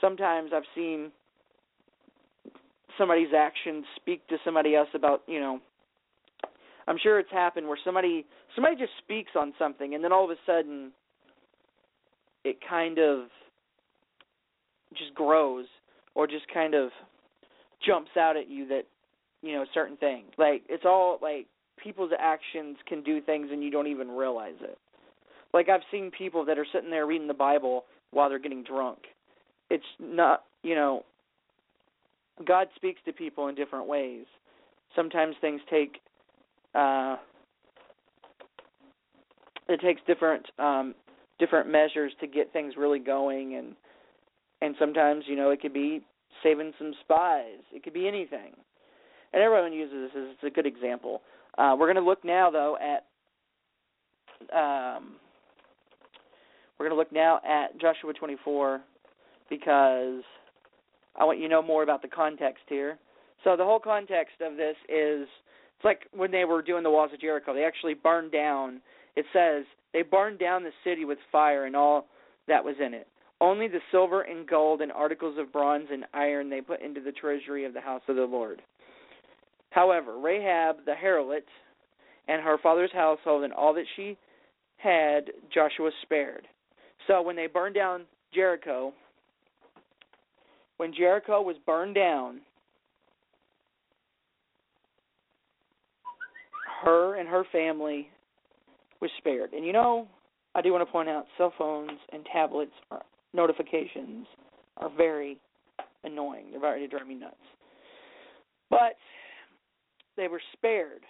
Sometimes 0.00 0.50
I've 0.52 0.62
seen 0.74 1.12
somebody's 2.98 3.32
actions 3.36 3.84
speak 3.96 4.26
to 4.28 4.36
somebody 4.44 4.74
else 4.74 4.88
about, 4.94 5.22
you 5.26 5.38
know, 5.40 5.60
I'm 6.88 6.98
sure 7.02 7.18
it's 7.18 7.30
happened 7.30 7.68
where 7.68 7.78
somebody 7.84 8.26
somebody 8.54 8.76
just 8.76 8.92
speaks 8.98 9.32
on 9.36 9.52
something 9.58 9.94
and 9.94 10.02
then 10.02 10.12
all 10.12 10.24
of 10.24 10.30
a 10.30 10.36
sudden 10.46 10.92
it 12.44 12.56
kind 12.68 12.98
of 12.98 13.26
just 14.96 15.14
grows 15.14 15.66
or 16.14 16.26
just 16.26 16.46
kind 16.52 16.74
of 16.74 16.90
jumps 17.86 18.10
out 18.18 18.36
at 18.36 18.48
you 18.48 18.66
that 18.68 18.82
you 19.42 19.52
know 19.52 19.64
certain 19.74 19.96
things 19.96 20.26
like 20.38 20.62
it's 20.68 20.84
all 20.84 21.18
like 21.22 21.46
people's 21.82 22.12
actions 22.18 22.76
can 22.86 23.02
do 23.02 23.20
things 23.20 23.48
and 23.50 23.62
you 23.62 23.70
don't 23.70 23.88
even 23.88 24.08
realize 24.08 24.54
it. 24.60 24.78
Like 25.52 25.68
i've 25.68 25.80
seen 25.90 26.10
people 26.16 26.44
that 26.44 26.58
are 26.58 26.66
sitting 26.72 26.90
there 26.90 27.06
reading 27.06 27.28
the 27.28 27.34
bible 27.34 27.84
while 28.10 28.28
they're 28.28 28.38
getting 28.38 28.64
drunk. 28.64 28.98
It's 29.70 29.84
not 29.98 30.44
you 30.62 30.74
know 30.74 31.04
god 32.46 32.68
speaks 32.76 33.00
to 33.06 33.12
people 33.12 33.48
in 33.48 33.54
different 33.54 33.86
ways. 33.86 34.26
Sometimes 34.94 35.34
things 35.40 35.60
take 35.70 36.00
uh 36.74 37.16
it 39.68 39.80
takes 39.80 40.00
different 40.06 40.46
um 40.58 40.94
different 41.38 41.70
measures 41.70 42.12
to 42.20 42.26
get 42.26 42.52
things 42.52 42.74
really 42.76 42.98
going 42.98 43.56
and 43.56 43.74
and 44.60 44.74
sometimes 44.78 45.24
you 45.26 45.36
know 45.36 45.50
it 45.50 45.60
could 45.60 45.74
be 45.74 46.02
saving 46.42 46.72
some 46.78 46.92
spies. 47.00 47.60
It 47.72 47.82
could 47.82 47.92
be 47.92 48.08
anything. 48.08 48.52
And 49.32 49.42
everyone 49.42 49.72
uses 49.72 50.10
this 50.14 50.24
as 50.40 50.46
a 50.46 50.50
good 50.50 50.66
example. 50.66 51.22
Uh, 51.56 51.74
we're 51.78 51.86
going 51.86 52.02
to 52.02 52.08
look 52.08 52.24
now 52.24 52.50
though 52.50 52.76
at 52.80 53.06
um, 54.52 55.14
we're 56.78 56.88
going 56.88 56.96
to 56.96 56.98
look 56.98 57.12
now 57.12 57.40
at 57.46 57.80
Joshua 57.80 58.12
24 58.12 58.80
because 59.48 60.22
I 61.16 61.24
want 61.24 61.38
you 61.38 61.44
to 61.44 61.50
know 61.50 61.62
more 61.62 61.82
about 61.82 62.02
the 62.02 62.08
context 62.08 62.64
here. 62.68 62.98
So 63.44 63.56
the 63.56 63.64
whole 63.64 63.78
context 63.78 64.34
of 64.40 64.56
this 64.56 64.76
is 64.88 65.26
it's 65.82 65.84
like 65.84 66.06
when 66.16 66.30
they 66.30 66.44
were 66.44 66.62
doing 66.62 66.84
the 66.84 66.90
walls 66.90 67.10
of 67.12 67.20
Jericho. 67.20 67.52
They 67.52 67.64
actually 67.64 67.94
burned 67.94 68.30
down. 68.30 68.80
It 69.16 69.24
says 69.32 69.64
they 69.92 70.02
burned 70.02 70.38
down 70.38 70.62
the 70.62 70.70
city 70.84 71.04
with 71.04 71.18
fire 71.32 71.66
and 71.66 71.74
all 71.74 72.06
that 72.46 72.64
was 72.64 72.76
in 72.84 72.94
it. 72.94 73.08
Only 73.40 73.66
the 73.66 73.80
silver 73.90 74.22
and 74.22 74.46
gold 74.46 74.80
and 74.80 74.92
articles 74.92 75.36
of 75.40 75.52
bronze 75.52 75.88
and 75.90 76.04
iron 76.14 76.48
they 76.48 76.60
put 76.60 76.82
into 76.82 77.00
the 77.00 77.10
treasury 77.10 77.64
of 77.64 77.74
the 77.74 77.80
house 77.80 78.02
of 78.06 78.14
the 78.14 78.22
Lord. 78.22 78.62
However, 79.70 80.18
Rahab 80.18 80.84
the 80.86 80.94
harlot 80.94 81.42
and 82.28 82.40
her 82.40 82.58
father's 82.62 82.92
household 82.92 83.42
and 83.42 83.52
all 83.52 83.74
that 83.74 83.86
she 83.96 84.16
had, 84.76 85.32
Joshua 85.52 85.90
spared. 86.02 86.46
So 87.08 87.22
when 87.22 87.34
they 87.34 87.48
burned 87.48 87.74
down 87.74 88.02
Jericho, 88.32 88.92
when 90.76 90.94
Jericho 90.94 91.42
was 91.42 91.56
burned 91.66 91.96
down, 91.96 92.40
her 96.82 97.16
and 97.16 97.28
her 97.28 97.44
family 97.52 98.08
was 99.00 99.10
spared. 99.18 99.52
And 99.52 99.64
you 99.64 99.72
know, 99.72 100.08
I 100.54 100.62
do 100.62 100.72
want 100.72 100.86
to 100.86 100.92
point 100.92 101.08
out 101.08 101.26
cell 101.38 101.52
phones 101.56 101.98
and 102.12 102.26
tablets 102.32 102.72
are, 102.90 103.02
notifications 103.32 104.26
are 104.76 104.90
very 104.96 105.38
annoying. 106.04 106.46
They're 106.50 106.78
to 106.78 106.88
drive 106.88 107.06
me 107.06 107.14
nuts. 107.14 107.36
But 108.70 108.96
they 110.16 110.28
were 110.28 110.40
spared. 110.52 111.02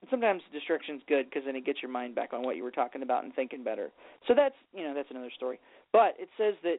And 0.00 0.10
sometimes 0.10 0.42
distraction's 0.52 1.02
good 1.08 1.26
because 1.26 1.42
then 1.46 1.56
it 1.56 1.64
gets 1.64 1.80
your 1.80 1.90
mind 1.90 2.14
back 2.14 2.32
on 2.32 2.42
what 2.42 2.56
you 2.56 2.62
were 2.62 2.70
talking 2.70 3.02
about 3.02 3.24
and 3.24 3.34
thinking 3.34 3.64
better. 3.64 3.90
So 4.28 4.34
that's 4.34 4.54
you 4.74 4.84
know 4.84 4.94
that's 4.94 5.10
another 5.10 5.30
story. 5.34 5.58
But 5.92 6.14
it 6.18 6.28
says 6.36 6.54
that 6.62 6.78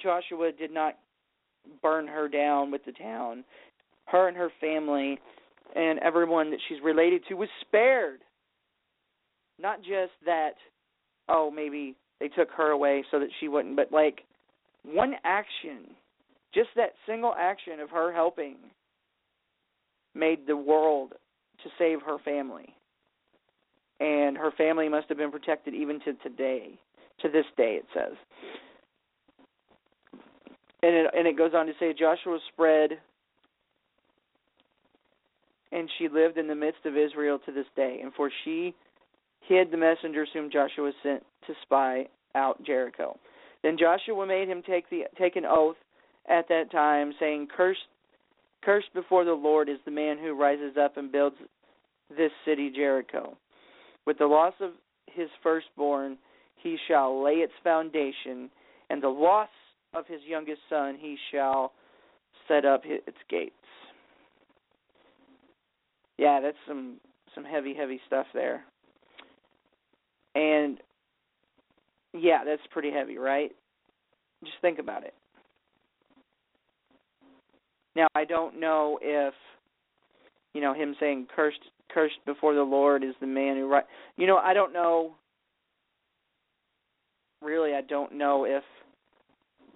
Joshua 0.00 0.52
did 0.52 0.72
not 0.72 0.98
burn 1.82 2.06
her 2.06 2.28
down 2.28 2.70
with 2.70 2.84
the 2.84 2.92
town. 2.92 3.44
Her 4.06 4.28
and 4.28 4.36
her 4.36 4.50
family 4.60 5.20
and 5.74 5.98
everyone 6.00 6.50
that 6.50 6.60
she's 6.68 6.78
related 6.82 7.22
to 7.28 7.34
was 7.34 7.48
spared. 7.60 8.20
Not 9.58 9.78
just 9.78 10.12
that, 10.24 10.52
oh, 11.28 11.50
maybe 11.50 11.96
they 12.18 12.28
took 12.28 12.50
her 12.56 12.70
away 12.70 13.04
so 13.10 13.18
that 13.18 13.28
she 13.40 13.48
wouldn't, 13.48 13.76
but 13.76 13.92
like 13.92 14.20
one 14.84 15.14
action, 15.24 15.94
just 16.54 16.70
that 16.76 16.94
single 17.06 17.34
action 17.38 17.80
of 17.80 17.90
her 17.90 18.12
helping 18.12 18.56
made 20.14 20.46
the 20.46 20.56
world 20.56 21.12
to 21.62 21.70
save 21.78 22.00
her 22.02 22.18
family. 22.24 22.74
And 24.00 24.36
her 24.36 24.50
family 24.56 24.88
must 24.88 25.08
have 25.08 25.18
been 25.18 25.30
protected 25.30 25.74
even 25.74 26.00
to 26.00 26.14
today, 26.22 26.78
to 27.20 27.28
this 27.28 27.44
day, 27.56 27.78
it 27.78 27.84
says. 27.94 28.16
And 30.82 30.94
it, 30.94 31.10
and 31.14 31.28
it 31.28 31.36
goes 31.36 31.52
on 31.54 31.66
to 31.66 31.72
say 31.78 31.92
Joshua 31.92 32.38
spread, 32.52 32.92
and 35.72 35.88
she 35.98 36.08
lived 36.08 36.38
in 36.38 36.48
the 36.48 36.54
midst 36.54 36.84
of 36.84 36.96
Israel 36.96 37.38
to 37.46 37.52
this 37.52 37.66
day. 37.76 38.00
And 38.02 38.12
for 38.14 38.30
she 38.44 38.74
hid 39.40 39.70
the 39.70 39.76
messengers 39.76 40.28
whom 40.32 40.50
Joshua 40.50 40.92
sent 41.02 41.24
to 41.46 41.54
spy 41.62 42.06
out 42.34 42.62
Jericho. 42.64 43.18
Then 43.62 43.76
Joshua 43.78 44.26
made 44.26 44.48
him 44.48 44.62
take 44.62 44.88
the 44.90 45.02
take 45.18 45.36
an 45.36 45.44
oath 45.46 45.76
at 46.28 46.48
that 46.48 46.70
time, 46.70 47.14
saying, 47.18 47.48
"Cursed 47.48 47.86
Cursed 48.62 48.92
before 48.92 49.24
the 49.24 49.32
Lord 49.32 49.68
is 49.68 49.78
the 49.84 49.90
man 49.90 50.18
who 50.18 50.34
rises 50.34 50.76
up 50.76 50.96
and 50.96 51.10
builds 51.10 51.36
this 52.10 52.32
city 52.44 52.70
Jericho. 52.70 53.36
With 54.06 54.18
the 54.18 54.26
loss 54.26 54.54
of 54.60 54.72
his 55.06 55.28
firstborn, 55.42 56.18
he 56.56 56.76
shall 56.86 57.22
lay 57.22 57.36
its 57.36 57.52
foundation, 57.64 58.50
and 58.90 59.02
the 59.02 59.08
loss 59.08 59.48
of 59.94 60.06
his 60.06 60.20
youngest 60.26 60.60
son, 60.68 60.96
he 60.98 61.16
shall 61.30 61.72
set 62.48 62.64
up 62.64 62.82
its 62.84 63.16
gates. 63.28 63.54
Yeah, 66.20 66.38
that's 66.42 66.58
some 66.68 66.98
some 67.34 67.44
heavy, 67.44 67.72
heavy 67.72 67.98
stuff 68.06 68.26
there. 68.34 68.62
And 70.34 70.76
yeah, 72.12 72.44
that's 72.44 72.60
pretty 72.70 72.90
heavy, 72.90 73.16
right? 73.16 73.50
Just 74.44 74.56
think 74.60 74.78
about 74.78 75.04
it. 75.04 75.14
Now 77.96 78.06
I 78.14 78.26
don't 78.26 78.60
know 78.60 78.98
if 79.00 79.32
you 80.52 80.60
know 80.60 80.74
him 80.74 80.94
saying 81.00 81.28
cursed 81.34 81.58
cursed 81.90 82.18
before 82.26 82.54
the 82.54 82.62
Lord 82.62 83.02
is 83.02 83.14
the 83.22 83.26
man 83.26 83.56
who 83.56 83.66
right 83.66 83.84
you 84.18 84.26
know 84.26 84.36
I 84.36 84.52
don't 84.52 84.74
know 84.74 85.14
really 87.40 87.72
I 87.72 87.80
don't 87.80 88.12
know 88.12 88.44
if 88.44 88.62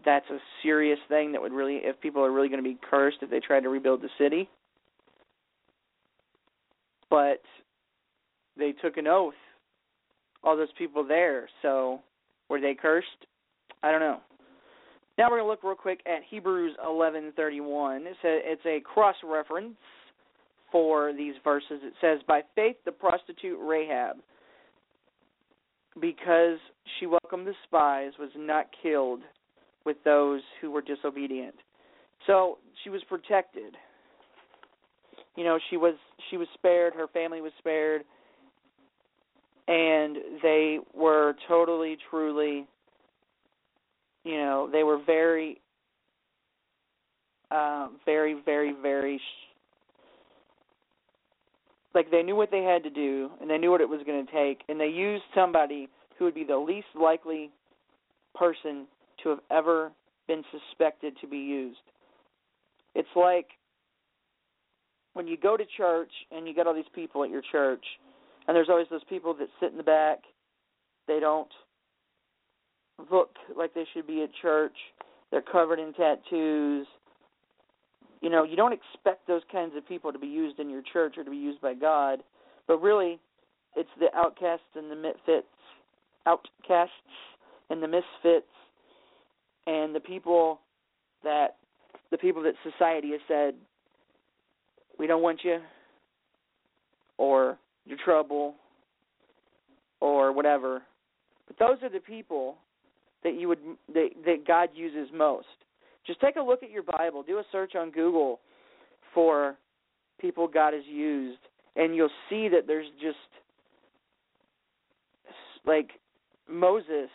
that's 0.05 0.29
a 0.29 0.39
serious 0.63 0.99
thing 1.09 1.33
that 1.33 1.41
would 1.41 1.53
really 1.53 1.77
if 1.77 1.99
people 2.03 2.23
are 2.23 2.31
really 2.31 2.49
going 2.49 2.63
to 2.63 2.69
be 2.69 2.79
cursed 2.91 3.19
if 3.23 3.31
they 3.31 3.41
try 3.41 3.61
to 3.61 3.69
rebuild 3.71 4.03
the 4.03 4.11
city 4.19 4.51
but 7.15 7.41
they 8.57 8.73
took 8.73 8.97
an 8.97 9.07
oath 9.07 9.35
all 10.43 10.57
those 10.57 10.69
people 10.77 11.07
there 11.07 11.49
so 11.63 12.01
were 12.49 12.61
they 12.61 12.75
cursed 12.75 13.09
I 13.83 13.91
don't 13.91 14.01
know 14.01 14.21
now 15.17 15.31
we're 15.31 15.39
going 15.39 15.47
to 15.47 15.51
look 15.51 15.63
real 15.63 15.75
quick 15.77 16.01
at 16.07 16.23
Hebrews 16.29 16.77
11:31. 16.85 18.01
It's 18.07 18.19
a, 18.25 18.41
it's 18.53 18.67
a 18.67 18.81
cross 18.81 19.15
reference 19.23 19.77
for 20.73 21.13
these 21.13 21.35
verses. 21.45 21.81
It 21.83 21.93
says, 22.01 22.21
"By 22.27 22.43
faith 22.57 22.77
the 22.85 22.93
prostitute 22.93 23.59
Rahab, 23.61 24.17
because 26.01 26.59
she 26.99 27.07
welcomed 27.07 27.47
the 27.47 27.55
spies, 27.65 28.13
was 28.19 28.31
not 28.37 28.67
killed 28.83 29.21
with 29.85 29.97
those 30.05 30.43
who 30.61 30.73
were 30.73 30.83
disobedient." 30.83 31.55
So 32.27 32.59
she 32.83 32.91
was 32.91 33.03
protected. 33.05 33.77
You 35.37 35.45
know, 35.45 35.59
she 35.71 35.77
was 35.77 35.95
she 36.31 36.37
was 36.37 36.49
spared. 36.55 36.95
Her 36.95 37.09
family 37.09 37.41
was 37.41 37.53
spared, 37.59 38.03
and 39.69 40.17
they 40.43 40.79
were 40.95 41.35
totally, 41.49 41.97
truly 42.11 42.67
you 44.25 44.39
know 44.39 44.69
they 44.71 44.83
were 44.83 44.99
very 45.05 45.61
uh, 47.51 47.89
very 48.05 48.41
very 48.45 48.75
very 48.83 49.19
sh- 49.19 49.55
like 51.95 52.11
they 52.11 52.23
knew 52.23 52.35
what 52.35 52.51
they 52.51 52.63
had 52.63 52.83
to 52.83 52.91
do 52.91 53.31
and 53.41 53.49
they 53.49 53.59
knew 53.59 53.71
what 53.71 53.81
it 53.81 53.89
was 53.89 54.01
going 54.05 54.27
to 54.27 54.33
take 54.33 54.63
and 54.69 54.81
they 54.81 54.89
used 54.89 55.23
somebody 55.35 55.89
who 56.19 56.25
would 56.25 56.35
be 56.35 56.45
the 56.45 56.57
least 56.57 56.87
likely 57.01 57.51
person 58.35 58.87
to 59.23 59.29
have 59.29 59.41
ever 59.51 59.93
been 60.27 60.43
suspected 60.51 61.15
to 61.21 61.29
be 61.29 61.39
used 61.39 61.79
it's 62.95 63.09
like 63.15 63.47
when 65.15 65.27
you 65.27 65.37
go 65.37 65.57
to 65.57 65.65
church 65.77 66.11
and 66.31 66.47
you 66.47 66.55
got 66.55 66.67
all 66.67 66.75
these 66.75 66.85
people 66.95 67.25
at 67.25 67.31
your 67.31 67.43
church 67.51 67.85
and 68.47 68.55
there's 68.55 68.69
always 68.69 68.87
those 68.91 69.05
people 69.09 69.35
that 69.35 69.49
sit 69.61 69.71
in 69.71 69.77
the 69.77 69.83
back 69.83 70.19
they 71.07 71.21
don't 71.21 71.49
look 73.11 73.31
like 73.57 73.75
they 73.75 73.85
should 73.93 74.07
be 74.07 74.23
at 74.23 74.31
church. 74.41 74.77
They're 75.31 75.43
covered 75.43 75.79
in 75.79 75.93
tattoos. 75.95 76.87
You 78.21 78.31
know, 78.31 78.45
you 78.45 78.57
don't 78.57 78.73
expect 78.73 79.27
those 79.27 79.43
kinds 79.53 79.73
of 79.77 79.87
people 79.87 80.13
to 80.13 80.19
be 80.19 80.27
used 80.27 80.59
in 80.59 80.71
your 80.71 80.83
church 80.93 81.19
or 81.19 81.25
to 81.25 81.31
be 81.31 81.37
used 81.37 81.61
by 81.61 81.75
God, 81.75 82.23
but 82.67 82.81
really, 82.81 83.19
it's 83.77 83.91
the 83.99 84.07
outcasts 84.15 84.65
and 84.77 84.91
the 84.91 84.97
misfits, 84.97 85.47
outcasts 86.27 86.93
and 87.69 87.83
the 87.83 87.89
misfits, 87.89 88.47
and 89.67 89.95
the 89.95 90.01
people 90.01 90.61
that 91.23 91.57
the 92.11 92.19
people 92.19 92.43
that 92.43 92.55
society 92.63 93.11
has 93.11 93.21
said 93.27 93.55
we 94.99 95.07
don't 95.07 95.23
want 95.23 95.41
you, 95.43 95.59
or 97.19 97.59
you're 97.85 97.99
trouble, 98.05 98.55
or 100.01 100.33
whatever. 100.33 100.83
But 101.47 101.59
those 101.59 101.83
are 101.83 101.91
the 101.91 102.01
people 102.01 102.57
that 103.23 103.39
you 103.39 103.49
would 103.49 103.59
that, 103.93 104.11
that 104.25 104.47
God 104.47 104.71
uses 104.75 105.09
most. 105.15 105.47
Just 106.07 106.21
take 106.21 106.37
a 106.37 106.43
look 106.43 106.63
at 106.63 106.71
your 106.71 106.83
Bible. 106.83 107.23
Do 107.23 107.39
a 107.39 107.45
search 107.51 107.75
on 107.75 107.91
Google 107.91 108.41
for 109.15 109.57
people 110.21 110.47
God 110.47 110.75
has 110.75 110.85
used, 110.87 111.41
and 111.77 111.95
you'll 111.95 112.09
see 112.29 112.49
that 112.49 112.67
there's 112.67 112.87
just 113.01 113.17
like 115.67 115.91
Moses 116.49 117.09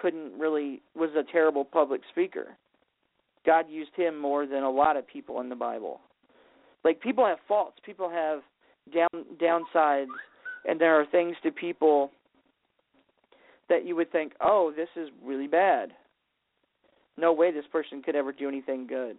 couldn't 0.00 0.38
really 0.38 0.82
was 0.94 1.10
a 1.16 1.22
terrible 1.32 1.64
public 1.64 2.02
speaker. 2.10 2.56
God 3.44 3.66
used 3.68 3.94
him 3.94 4.18
more 4.18 4.46
than 4.46 4.62
a 4.62 4.70
lot 4.70 4.96
of 4.96 5.06
people 5.06 5.40
in 5.40 5.48
the 5.48 5.56
Bible. 5.56 6.00
Like 6.84 7.00
people 7.00 7.24
have 7.24 7.38
faults, 7.46 7.78
people 7.84 8.08
have 8.10 8.40
down 8.92 9.24
downsides, 9.40 10.06
and 10.66 10.80
there 10.80 10.98
are 11.00 11.06
things 11.06 11.36
to 11.42 11.50
people 11.50 12.10
that 13.68 13.86
you 13.86 13.96
would 13.96 14.12
think, 14.12 14.34
"Oh, 14.40 14.72
this 14.74 14.88
is 14.96 15.10
really 15.22 15.46
bad." 15.46 15.94
No 17.16 17.32
way 17.32 17.50
this 17.50 17.66
person 17.68 18.02
could 18.02 18.16
ever 18.16 18.32
do 18.32 18.48
anything 18.48 18.86
good. 18.86 19.16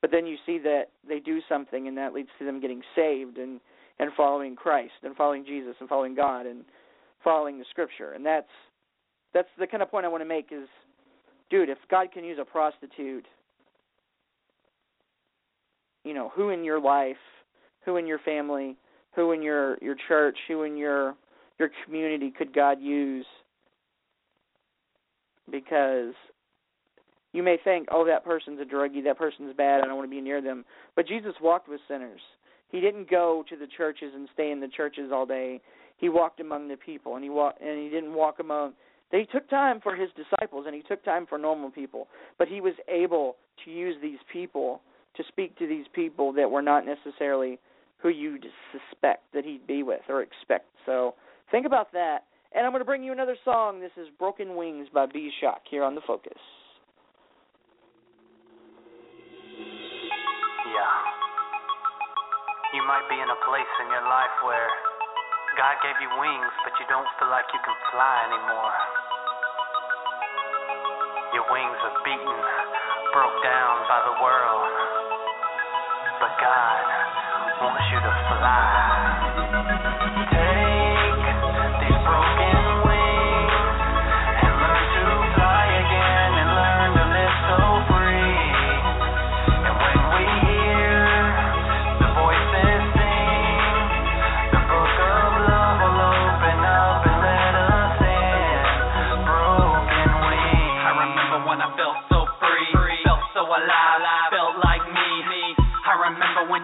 But 0.00 0.10
then 0.10 0.26
you 0.26 0.36
see 0.46 0.58
that 0.58 0.90
they 1.06 1.20
do 1.20 1.40
something 1.48 1.88
and 1.88 1.96
that 1.96 2.12
leads 2.12 2.30
to 2.38 2.44
them 2.44 2.60
getting 2.60 2.82
saved 2.94 3.38
and 3.38 3.60
and 3.98 4.12
following 4.14 4.56
Christ 4.56 4.94
and 5.02 5.14
following 5.16 5.44
Jesus 5.44 5.76
and 5.78 5.88
following 5.88 6.14
God 6.14 6.46
and 6.46 6.64
following 7.22 7.58
the 7.58 7.64
scripture. 7.70 8.12
And 8.12 8.24
that's 8.24 8.50
that's 9.32 9.48
the 9.58 9.66
kind 9.66 9.82
of 9.82 9.90
point 9.90 10.04
I 10.04 10.08
want 10.08 10.22
to 10.22 10.28
make 10.28 10.48
is 10.50 10.68
dude, 11.52 11.68
if 11.68 11.78
God 11.90 12.10
can 12.12 12.24
use 12.24 12.38
a 12.40 12.44
prostitute, 12.44 13.26
you 16.02 16.14
know, 16.14 16.32
who 16.34 16.48
in 16.48 16.64
your 16.64 16.80
life, 16.80 17.14
who 17.84 17.98
in 17.98 18.06
your 18.06 18.18
family, 18.20 18.76
who 19.14 19.32
in 19.32 19.42
your 19.42 19.76
your 19.82 19.94
church, 20.08 20.36
who 20.48 20.62
in 20.62 20.76
your 20.76 21.14
your 21.60 21.68
community 21.84 22.32
could 22.36 22.54
God 22.54 22.80
use? 22.80 23.26
Because 25.50 26.14
you 27.32 27.42
may 27.42 27.58
think, 27.62 27.88
oh, 27.92 28.06
that 28.06 28.24
person's 28.24 28.58
a 28.60 28.64
druggie, 28.64 29.04
that 29.04 29.18
person's 29.18 29.54
bad, 29.54 29.82
I 29.82 29.86
don't 29.86 29.96
want 29.96 30.10
to 30.10 30.14
be 30.14 30.20
near 30.22 30.40
them. 30.40 30.64
But 30.96 31.06
Jesus 31.06 31.34
walked 31.40 31.68
with 31.68 31.80
sinners. 31.86 32.20
He 32.70 32.80
didn't 32.80 33.10
go 33.10 33.44
to 33.50 33.56
the 33.56 33.66
churches 33.66 34.12
and 34.14 34.28
stay 34.32 34.50
in 34.50 34.60
the 34.60 34.68
churches 34.68 35.10
all 35.12 35.26
day. 35.26 35.60
He 35.98 36.08
walked 36.08 36.40
among 36.40 36.68
the 36.68 36.76
people, 36.76 37.14
and 37.14 37.22
he 37.22 37.28
walked, 37.28 37.60
and 37.60 37.78
he 37.78 37.90
didn't 37.90 38.14
walk 38.14 38.38
among. 38.40 38.72
He 39.12 39.26
took 39.30 39.48
time 39.50 39.80
for 39.82 39.94
his 39.94 40.08
disciples, 40.16 40.64
and 40.66 40.74
he 40.74 40.82
took 40.82 41.04
time 41.04 41.26
for 41.28 41.36
normal 41.36 41.70
people. 41.70 42.08
But 42.38 42.48
he 42.48 42.62
was 42.62 42.72
able 42.88 43.36
to 43.64 43.70
use 43.70 43.94
these 44.00 44.18
people 44.32 44.80
to 45.16 45.22
speak 45.28 45.56
to 45.58 45.66
these 45.66 45.84
people 45.92 46.32
that 46.32 46.50
were 46.50 46.62
not 46.62 46.86
necessarily 46.86 47.58
who 47.98 48.08
you'd 48.08 48.46
suspect 48.72 49.24
that 49.34 49.44
he'd 49.44 49.66
be 49.66 49.82
with 49.82 50.00
or 50.08 50.22
expect. 50.22 50.64
So 50.86 51.14
think 51.50 51.66
about 51.66 51.92
that. 51.92 52.24
And 52.54 52.64
I'm 52.64 52.72
going 52.72 52.80
to 52.80 52.88
bring 52.88 53.04
you 53.04 53.12
another 53.12 53.36
song. 53.44 53.80
This 53.80 53.92
is 54.00 54.08
Broken 54.18 54.56
Wings 54.56 54.88
by 54.92 55.06
B 55.06 55.30
Shock 55.40 55.60
here 55.70 55.84
on 55.84 55.94
The 55.94 56.00
Focus. 56.06 56.32
Yeah. 60.72 60.94
You 62.72 62.82
might 62.88 63.04
be 63.12 63.16
in 63.20 63.28
a 63.28 63.40
place 63.44 63.72
in 63.84 63.92
your 63.92 64.04
life 64.08 64.36
where 64.44 64.68
God 65.60 65.76
gave 65.84 66.00
you 66.00 66.08
wings, 66.16 66.52
but 66.64 66.72
you 66.80 66.88
don't 66.88 67.08
feel 67.20 67.28
like 67.28 67.44
you 67.52 67.60
can 67.60 67.76
fly 67.92 68.24
anymore. 68.32 69.01
Your 71.32 71.48
wings 71.50 71.78
are 71.80 71.96
beaten, 72.04 72.38
broke 73.14 73.42
down 73.42 73.88
by 73.88 74.04
the 74.04 74.12
world. 74.20 74.68
But 76.20 76.36
God 76.36 76.84
wants 77.62 77.84
you 77.90 78.00
to 78.04 78.12
fly. 78.28 78.82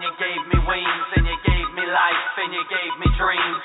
you 0.09 0.17
gave 0.17 0.41
me 0.49 0.57
wings, 0.65 1.07
and 1.21 1.23
you 1.29 1.37
gave 1.45 1.69
me 1.77 1.85
life, 1.85 2.33
and 2.41 2.49
you 2.49 2.65
gave 2.65 2.93
me 2.97 3.07
dreams. 3.13 3.61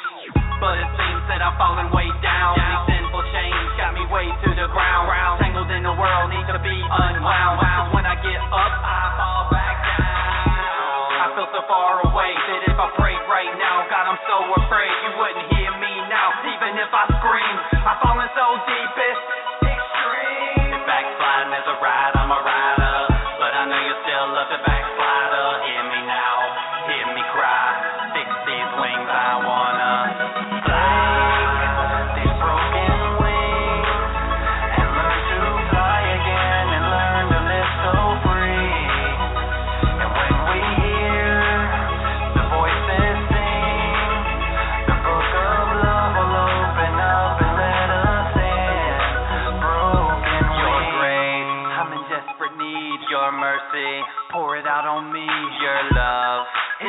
But 0.61 0.77
it 0.77 0.91
seems 0.93 1.25
that 1.33 1.41
I'm 1.41 1.57
falling 1.57 1.89
way 1.89 2.05
down. 2.21 2.61
These 2.61 3.01
sinful 3.01 3.25
chains 3.33 3.69
got 3.81 3.97
me 3.97 4.05
way 4.13 4.29
to 4.29 4.49
the 4.53 4.69
ground. 4.69 5.09
Tangled 5.41 5.73
in 5.73 5.81
the 5.89 5.97
world, 5.97 6.29
need 6.29 6.45
to 6.53 6.61
be 6.61 6.77
unwound. 6.85 7.65
Cause 7.65 7.89
when 7.97 8.05
I 8.05 8.21
get 8.21 8.37
up, 8.37 8.75
I 8.77 9.01
fall 9.17 9.45
back 9.57 9.77
down. 9.89 11.17
I 11.17 11.27
feel 11.33 11.49
so 11.49 11.65
far 11.65 12.05
away 12.13 12.33
that 12.37 12.61
if 12.69 12.77
I 12.77 12.89
pray 12.93 13.17
right 13.25 13.55
now, 13.57 13.89
God, 13.89 14.05
I'm 14.05 14.21
so 14.29 14.37
afraid 14.69 14.93
you 15.01 15.13
wouldn't 15.17 15.49
hear 15.49 15.73
me 15.81 15.93
now. 16.13 16.29
Even 16.45 16.77
if 16.77 16.93
I 16.93 17.09
scream, 17.25 17.57
I've 17.89 18.05
fallen 18.05 18.29
so 18.37 18.47
deep, 18.69 18.93
it's 19.01 19.34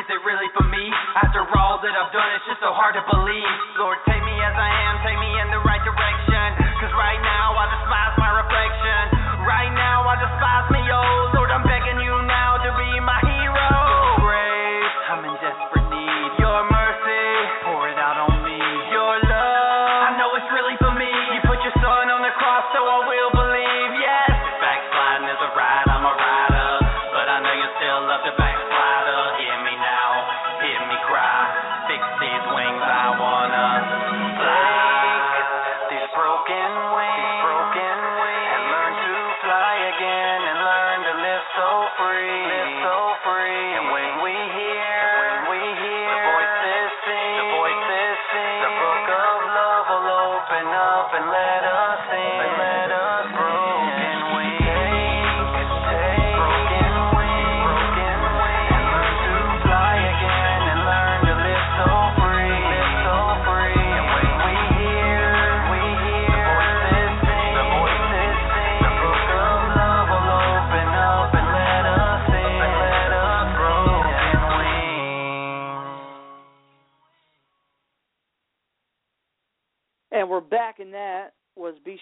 is 0.06 0.14
it 0.14 0.22
really 0.22 0.46
for 0.54 0.62
me? 0.70 0.86
After 1.18 1.42
all 1.58 1.82
that 1.82 1.90
I've 1.98 2.14
done, 2.14 2.30
it's 2.38 2.46
just 2.46 2.62
so 2.62 2.70
hard 2.78 2.94
to 2.94 3.02
believe. 3.10 3.58
Lord, 3.82 3.98
take 4.06 4.22
me 4.22 4.38
as 4.38 4.54
I 4.54 4.70
am, 4.86 5.02
take 5.02 5.18
me 5.18 5.32
in 5.42 5.50
the 5.50 5.58
right 5.66 5.82
direction. 5.82 6.62
Cause 6.78 6.94
right 6.94 7.18
now 7.26 7.58
I 7.58 7.66
despise 7.74 8.14
my 8.22 8.32
reflection. 8.38 9.02
Right 9.50 9.74
now 9.74 10.06
I 10.06 10.14
despise 10.22 10.68
me, 10.78 10.82
oh 10.94 11.34
Lord, 11.34 11.50
I'm 11.50 11.66
begging 11.66 12.06
you 12.06 12.14
now 12.30 12.62
to 12.62 12.70
be 12.78 12.90
my 13.02 13.18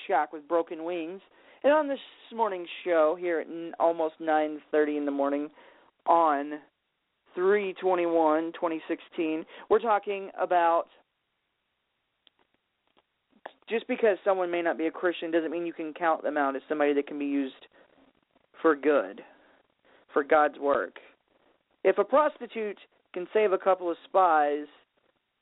Shock 0.08 0.34
with 0.34 0.48
Broken 0.48 0.84
Wings. 0.84 1.22
And 1.64 1.72
on 1.72 1.88
this 1.88 2.00
morning's 2.34 2.68
show 2.84 3.16
here 3.20 3.40
at 3.40 3.48
almost 3.80 4.20
9:30 4.20 4.98
in 4.98 5.06
the 5.06 5.12
morning 5.12 5.50
on 6.06 6.60
321 7.36 8.52
2016, 8.54 9.46
we're 9.70 9.80
talking 9.80 10.30
about 10.38 10.88
just 13.70 13.88
because 13.88 14.18
someone 14.24 14.52
may 14.52 14.62
not 14.62 14.78
be 14.78 14.88
a 14.88 14.92
Christian 14.92 15.32
doesn't 15.32 15.52
mean 15.52 15.66
you 15.66 15.74
can 15.74 15.94
count 15.94 16.22
them 16.22 16.38
out 16.38 16.56
as 16.56 16.62
somebody 16.68 16.94
that 16.94 17.08
can 17.08 17.18
be 17.18 17.26
used 17.26 17.68
for 18.62 18.76
good, 18.76 19.22
for 20.12 20.24
God's 20.24 20.60
work. 20.60 21.00
If 21.84 21.98
a 21.98 22.04
prostitute 22.04 22.78
can 23.14 23.28
save 23.34 23.54
a 23.54 23.58
couple 23.58 23.90
of 23.90 23.98
spies 24.06 24.68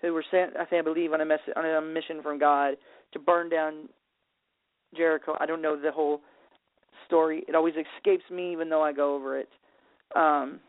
who 0.02 0.14
were 0.14 0.26
sent, 0.32 0.56
I 0.56 0.66
think 0.66 0.80
I 0.80 0.84
believe, 0.84 1.14
on 1.14 1.22
a 1.22 1.26
mess- 1.26 1.50
on 1.56 1.66
a 1.66 1.82
mission 1.82 2.22
from 2.22 2.38
God 2.38 2.78
to 3.14 3.20
burn 3.20 3.50
down 3.50 3.90
Jericho. 4.96 5.36
I 5.40 5.46
don't 5.46 5.62
know 5.62 5.80
the 5.80 5.92
whole 5.92 6.22
story. 7.06 7.44
It 7.48 7.56
always 7.56 7.74
escapes 7.76 8.24
me, 8.32 8.52
even 8.52 8.70
though 8.70 8.84
I 8.84 8.94
go 8.94 9.16
over 9.16 9.40
it. 9.40 9.50
Um, 10.16 10.60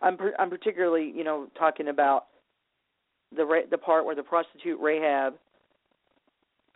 I'm 0.00 0.16
per- 0.16 0.34
I'm 0.38 0.50
particularly, 0.50 1.12
you 1.14 1.24
know, 1.24 1.48
talking 1.58 1.88
about 1.88 2.26
the 3.36 3.44
ra- 3.44 3.66
the 3.70 3.78
part 3.78 4.04
where 4.04 4.14
the 4.14 4.22
prostitute 4.22 4.78
Rahab 4.80 5.34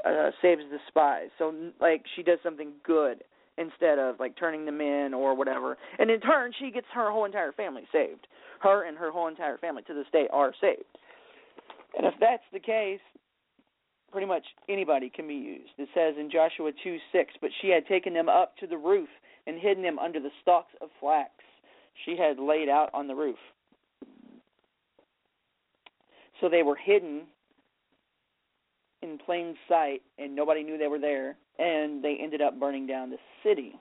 uh, 0.05 0.31
saves 0.41 0.63
the 0.71 0.79
spies. 0.89 1.29
So 1.39 1.55
like 1.81 2.05
she 2.17 2.23
does 2.23 2.39
something 2.43 2.73
good 2.85 3.25
instead 3.59 3.99
of 3.99 4.19
like 4.19 4.37
turning 4.37 4.65
them 4.65 4.81
in 4.81 5.15
or 5.15 5.37
whatever. 5.37 5.77
And 5.99 6.11
in 6.11 6.21
turn, 6.21 6.53
she 6.59 6.71
gets 6.71 6.87
her 6.95 7.11
whole 7.11 7.25
entire 7.25 7.53
family 7.53 7.83
saved. 7.93 8.27
Her 8.61 8.87
and 8.87 8.97
her 8.97 9.11
whole 9.11 9.29
entire 9.29 9.59
family 9.59 9.83
to 9.87 9.95
this 9.95 10.07
day 10.13 10.27
are 10.33 10.53
saved. 10.61 10.85
And 11.97 12.07
if 12.07 12.15
that's 12.21 12.43
the 12.53 12.61
case, 12.61 13.01
pretty 14.13 14.27
much 14.27 14.45
anybody 14.69 15.11
can 15.11 15.27
be 15.27 15.35
used. 15.35 15.73
It 15.79 15.89
says 15.95 16.15
in 16.19 16.31
Joshua 16.31 16.71
2 16.85 16.99
6, 17.11 17.33
but 17.41 17.51
she 17.61 17.69
had 17.69 17.87
taken 17.87 18.15
them 18.15 18.29
up 18.29 18.57
to 18.59 18.67
the 18.67 18.77
roof 18.77 19.09
and 19.47 19.59
hidden 19.59 19.83
them 19.83 19.99
under 19.99 20.21
the 20.21 20.31
stalks 20.43 20.73
of 20.81 20.91
flax 21.01 21.31
she 22.05 22.17
had 22.17 22.39
laid 22.39 22.69
out 22.69 22.91
on 22.95 23.07
the 23.07 23.15
roof. 23.15 23.39
So 26.41 26.49
they 26.49 26.63
were 26.63 26.77
hidden 26.77 27.23
in 29.03 29.19
plain 29.19 29.57
sight, 29.69 30.03
and 30.19 30.35
nobody 30.35 30.63
knew 30.63 30.79
they 30.79 30.89
were 30.89 30.99
there, 30.99 31.37
and 31.59 32.03
they 32.03 32.19
ended 32.21 32.41
up 32.41 32.59
burning 32.59 32.87
down 32.87 33.11
the 33.11 33.19
city. 33.43 33.75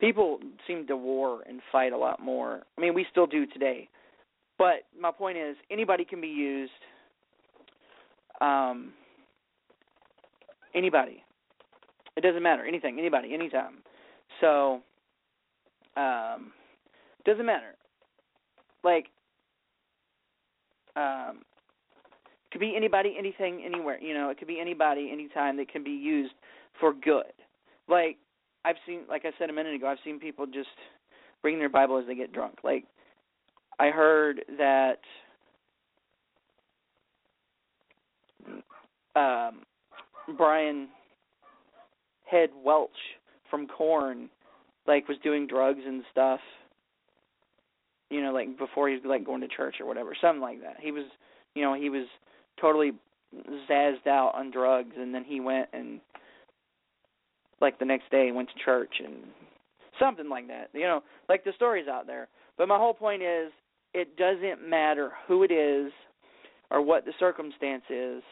People 0.00 0.38
seem 0.66 0.86
to 0.88 0.96
war 0.96 1.42
and 1.48 1.60
fight 1.72 1.92
a 1.92 1.96
lot 1.96 2.20
more. 2.20 2.62
I 2.76 2.80
mean, 2.80 2.94
we 2.94 3.06
still 3.10 3.26
do 3.26 3.46
today. 3.46 3.88
But 4.58 4.84
my 4.98 5.10
point 5.10 5.38
is, 5.38 5.56
anybody 5.70 6.04
can 6.04 6.20
be 6.20 6.28
used. 6.28 6.72
Um, 8.40 8.92
anybody. 10.74 11.22
It 12.16 12.22
doesn't 12.22 12.42
matter. 12.42 12.64
Anything, 12.64 12.98
anybody, 12.98 13.34
anytime. 13.34 13.78
So, 14.40 14.80
um, 15.96 16.52
doesn't 17.24 17.46
matter. 17.46 17.74
Like, 18.84 19.06
um, 20.96 21.42
could 22.50 22.60
be 22.60 22.74
anybody, 22.76 23.16
anything, 23.18 23.62
anywhere. 23.64 24.00
You 24.00 24.14
know, 24.14 24.30
it 24.30 24.38
could 24.38 24.48
be 24.48 24.60
anybody, 24.60 25.10
anytime 25.12 25.56
that 25.58 25.70
can 25.70 25.84
be 25.84 25.90
used 25.90 26.32
for 26.80 26.92
good. 26.92 27.32
Like 27.88 28.16
I've 28.64 28.76
seen, 28.86 29.00
like 29.08 29.24
I 29.24 29.30
said 29.38 29.50
a 29.50 29.52
minute 29.52 29.74
ago, 29.74 29.88
I've 29.88 29.98
seen 30.04 30.18
people 30.18 30.46
just 30.46 30.68
bring 31.42 31.58
their 31.58 31.68
Bible 31.68 31.98
as 31.98 32.06
they 32.06 32.14
get 32.14 32.32
drunk. 32.32 32.58
Like 32.64 32.84
I 33.78 33.88
heard 33.90 34.40
that 34.58 35.00
um, 39.16 39.62
Brian 40.36 40.88
Head 42.24 42.50
Welch 42.64 42.90
from 43.50 43.66
Korn 43.66 44.28
like 44.86 45.08
was 45.08 45.18
doing 45.22 45.46
drugs 45.46 45.80
and 45.84 46.02
stuff. 46.10 46.40
You 48.10 48.22
know, 48.22 48.32
like 48.32 48.56
before 48.56 48.88
he 48.88 48.94
was 48.94 49.04
like 49.04 49.24
going 49.24 49.40
to 49.40 49.48
church 49.48 49.76
or 49.80 49.86
whatever, 49.86 50.14
something 50.20 50.40
like 50.40 50.60
that. 50.62 50.76
He 50.80 50.92
was, 50.92 51.04
you 51.54 51.62
know, 51.62 51.74
he 51.74 51.90
was 51.90 52.06
totally 52.60 52.92
zazzed 53.68 54.06
out 54.06 54.32
on 54.34 54.50
drugs, 54.50 54.94
and 54.96 55.14
then 55.14 55.24
he 55.24 55.40
went 55.40 55.68
and 55.72 56.00
like 57.60 57.78
the 57.78 57.84
next 57.84 58.10
day 58.10 58.30
went 58.32 58.48
to 58.48 58.64
church 58.64 58.94
and 59.04 59.16
something 59.98 60.28
like 60.28 60.46
that. 60.48 60.68
You 60.72 60.82
know, 60.82 61.02
like 61.28 61.44
the 61.44 61.52
stories 61.56 61.88
out 61.88 62.06
there. 62.06 62.28
But 62.56 62.68
my 62.68 62.78
whole 62.78 62.94
point 62.94 63.22
is, 63.22 63.50
it 63.92 64.16
doesn't 64.16 64.68
matter 64.68 65.12
who 65.26 65.42
it 65.42 65.50
is 65.50 65.92
or 66.70 66.82
what 66.82 67.04
the 67.04 67.12
circumstance 67.18 67.84
is. 67.90 68.22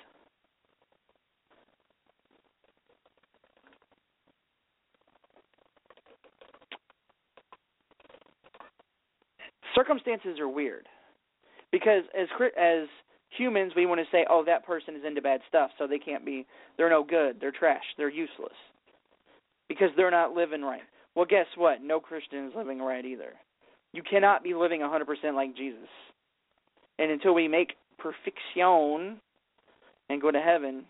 Circumstances 9.75 10.39
are 10.39 10.49
weird. 10.49 10.87
Because 11.73 12.05
as 12.17 12.29
as 12.57 12.89
humans 13.37 13.73
we 13.75 13.85
want 13.85 14.01
to 14.01 14.07
say 14.13 14.25
oh 14.31 14.45
that 14.47 14.65
person 14.65 14.95
is 14.95 15.03
into 15.05 15.21
bad 15.21 15.41
stuff 15.49 15.71
so 15.77 15.89
they 15.89 15.99
can't 15.99 16.25
be 16.25 16.47
they're 16.77 16.89
no 16.89 17.03
good 17.03 17.37
they're 17.41 17.51
trash 17.51 17.83
they're 17.97 18.09
useless. 18.09 18.55
Because 19.69 19.89
they're 19.97 20.11
not 20.11 20.35
living 20.35 20.63
right. 20.63 20.83
Well 21.17 21.27
guess 21.27 21.47
what? 21.57 21.83
No 21.83 21.99
christian 21.99 22.47
is 22.47 22.53
living 22.57 22.79
right 22.79 23.05
either. 23.05 23.33
You 23.93 24.03
cannot 24.09 24.45
be 24.45 24.55
living 24.55 24.81
100% 24.81 25.35
like 25.35 25.57
jesus. 25.57 25.89
And 26.99 27.11
until 27.11 27.35
we 27.35 27.49
make 27.49 27.73
perfection 27.99 29.19
and 30.09 30.23
go 30.23 30.31
to 30.31 30.41
heaven 30.41 30.85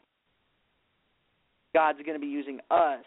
god's 1.75 1.99
going 2.03 2.15
to 2.19 2.25
be 2.25 2.31
using 2.31 2.61
us. 2.71 3.05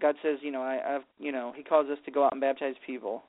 God 0.00 0.16
says 0.24 0.38
you 0.42 0.50
know 0.50 0.62
i 0.62 0.96
i've 0.96 1.02
you 1.20 1.30
know 1.30 1.52
he 1.56 1.62
calls 1.62 1.88
us 1.88 1.98
to 2.04 2.10
go 2.10 2.24
out 2.24 2.32
and 2.32 2.40
baptize 2.40 2.74
people 2.84 3.22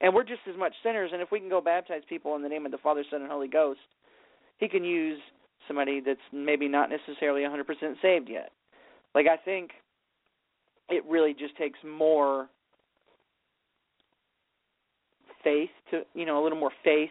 and 0.00 0.14
we're 0.14 0.24
just 0.24 0.40
as 0.48 0.56
much 0.58 0.72
sinners 0.82 1.10
and 1.12 1.22
if 1.22 1.30
we 1.30 1.40
can 1.40 1.48
go 1.48 1.60
baptize 1.60 2.02
people 2.08 2.36
in 2.36 2.42
the 2.42 2.48
name 2.48 2.66
of 2.66 2.72
the 2.72 2.78
father 2.78 3.04
son 3.10 3.22
and 3.22 3.30
holy 3.30 3.48
ghost 3.48 3.80
he 4.58 4.68
can 4.68 4.84
use 4.84 5.18
somebody 5.66 6.00
that's 6.04 6.20
maybe 6.32 6.68
not 6.68 6.90
necessarily 6.90 7.42
100% 7.42 7.64
saved 8.02 8.28
yet. 8.28 8.50
Like 9.14 9.26
I 9.26 9.36
think 9.36 9.70
it 10.88 11.04
really 11.08 11.32
just 11.32 11.56
takes 11.56 11.78
more 11.84 12.48
faith 15.42 15.70
to, 15.90 16.02
you 16.14 16.26
know, 16.26 16.40
a 16.40 16.42
little 16.42 16.58
more 16.58 16.72
faith 16.84 17.10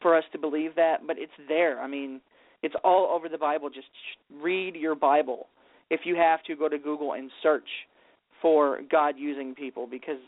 for 0.00 0.16
us 0.16 0.24
to 0.32 0.38
believe 0.38 0.76
that, 0.76 1.06
but 1.06 1.16
it's 1.18 1.32
there. 1.48 1.80
I 1.80 1.86
mean, 1.86 2.20
it's 2.62 2.74
all 2.84 3.06
over 3.14 3.28
the 3.28 3.38
Bible. 3.38 3.68
Just 3.68 3.88
read 4.42 4.76
your 4.76 4.94
Bible. 4.94 5.48
If 5.90 6.00
you 6.04 6.14
have 6.16 6.42
to, 6.44 6.54
go 6.54 6.68
to 6.68 6.78
Google 6.78 7.14
and 7.14 7.30
search 7.42 7.68
for 8.40 8.80
God 8.90 9.14
using 9.18 9.54
people 9.54 9.86
because 9.90 10.20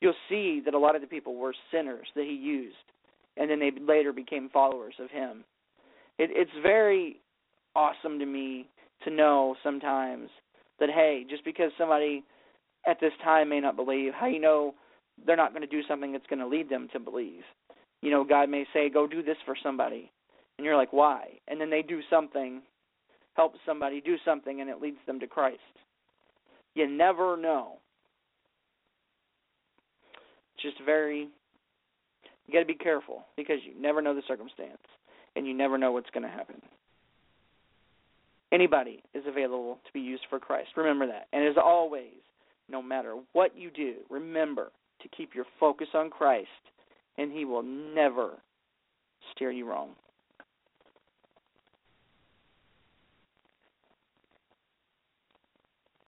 you'll 0.00 0.14
see 0.28 0.60
that 0.64 0.74
a 0.74 0.78
lot 0.78 0.94
of 0.94 1.00
the 1.00 1.06
people 1.06 1.34
were 1.36 1.54
sinners 1.72 2.06
that 2.14 2.24
he 2.24 2.32
used 2.32 2.76
and 3.38 3.50
then 3.50 3.60
they 3.60 3.70
later 3.80 4.12
became 4.12 4.50
followers 4.50 4.94
of 4.98 5.10
him. 5.10 5.44
It, 6.18 6.30
it's 6.32 6.50
very 6.62 7.20
awesome 7.74 8.18
to 8.18 8.26
me 8.26 8.68
to 9.04 9.10
know 9.10 9.54
sometimes 9.62 10.28
that 10.80 10.90
hey, 10.90 11.24
just 11.28 11.44
because 11.44 11.70
somebody 11.78 12.24
at 12.86 13.00
this 13.00 13.12
time 13.22 13.48
may 13.48 13.60
not 13.60 13.76
believe, 13.76 14.12
how 14.14 14.26
you 14.26 14.40
know 14.40 14.74
they're 15.24 15.36
not 15.36 15.52
going 15.52 15.62
to 15.62 15.68
do 15.68 15.82
something 15.88 16.12
that's 16.12 16.26
going 16.26 16.38
to 16.40 16.46
lead 16.46 16.68
them 16.68 16.88
to 16.92 17.00
believe. 17.00 17.42
You 18.02 18.10
know, 18.10 18.24
God 18.24 18.48
may 18.48 18.64
say, 18.72 18.88
"Go 18.88 19.06
do 19.06 19.22
this 19.22 19.36
for 19.44 19.56
somebody," 19.62 20.10
and 20.56 20.64
you're 20.64 20.76
like, 20.76 20.92
"Why?" 20.92 21.38
And 21.48 21.60
then 21.60 21.70
they 21.70 21.82
do 21.82 22.00
something, 22.10 22.62
help 23.34 23.54
somebody 23.66 24.00
do 24.00 24.16
something, 24.24 24.60
and 24.60 24.70
it 24.70 24.80
leads 24.80 24.98
them 25.06 25.20
to 25.20 25.26
Christ. 25.26 25.60
You 26.74 26.88
never 26.88 27.36
know. 27.36 27.78
Just 30.60 30.76
very 30.84 31.28
you 32.48 32.54
got 32.54 32.60
to 32.60 32.66
be 32.66 32.74
careful 32.74 33.26
because 33.36 33.58
you 33.64 33.80
never 33.80 34.00
know 34.00 34.14
the 34.14 34.22
circumstance 34.26 34.78
and 35.36 35.46
you 35.46 35.54
never 35.54 35.76
know 35.76 35.92
what's 35.92 36.10
going 36.10 36.22
to 36.22 36.30
happen. 36.30 36.56
Anybody 38.50 39.02
is 39.14 39.24
available 39.28 39.78
to 39.86 39.92
be 39.92 40.00
used 40.00 40.22
for 40.30 40.38
Christ. 40.38 40.70
Remember 40.76 41.06
that. 41.06 41.26
And 41.34 41.46
as 41.46 41.56
always, 41.62 42.14
no 42.70 42.80
matter 42.80 43.16
what 43.34 43.56
you 43.56 43.70
do, 43.70 43.96
remember 44.08 44.72
to 45.02 45.08
keep 45.08 45.34
your 45.34 45.44
focus 45.60 45.88
on 45.92 46.08
Christ, 46.08 46.48
and 47.18 47.30
He 47.30 47.44
will 47.44 47.62
never 47.62 48.38
steer 49.34 49.50
you 49.50 49.68
wrong. 49.68 49.90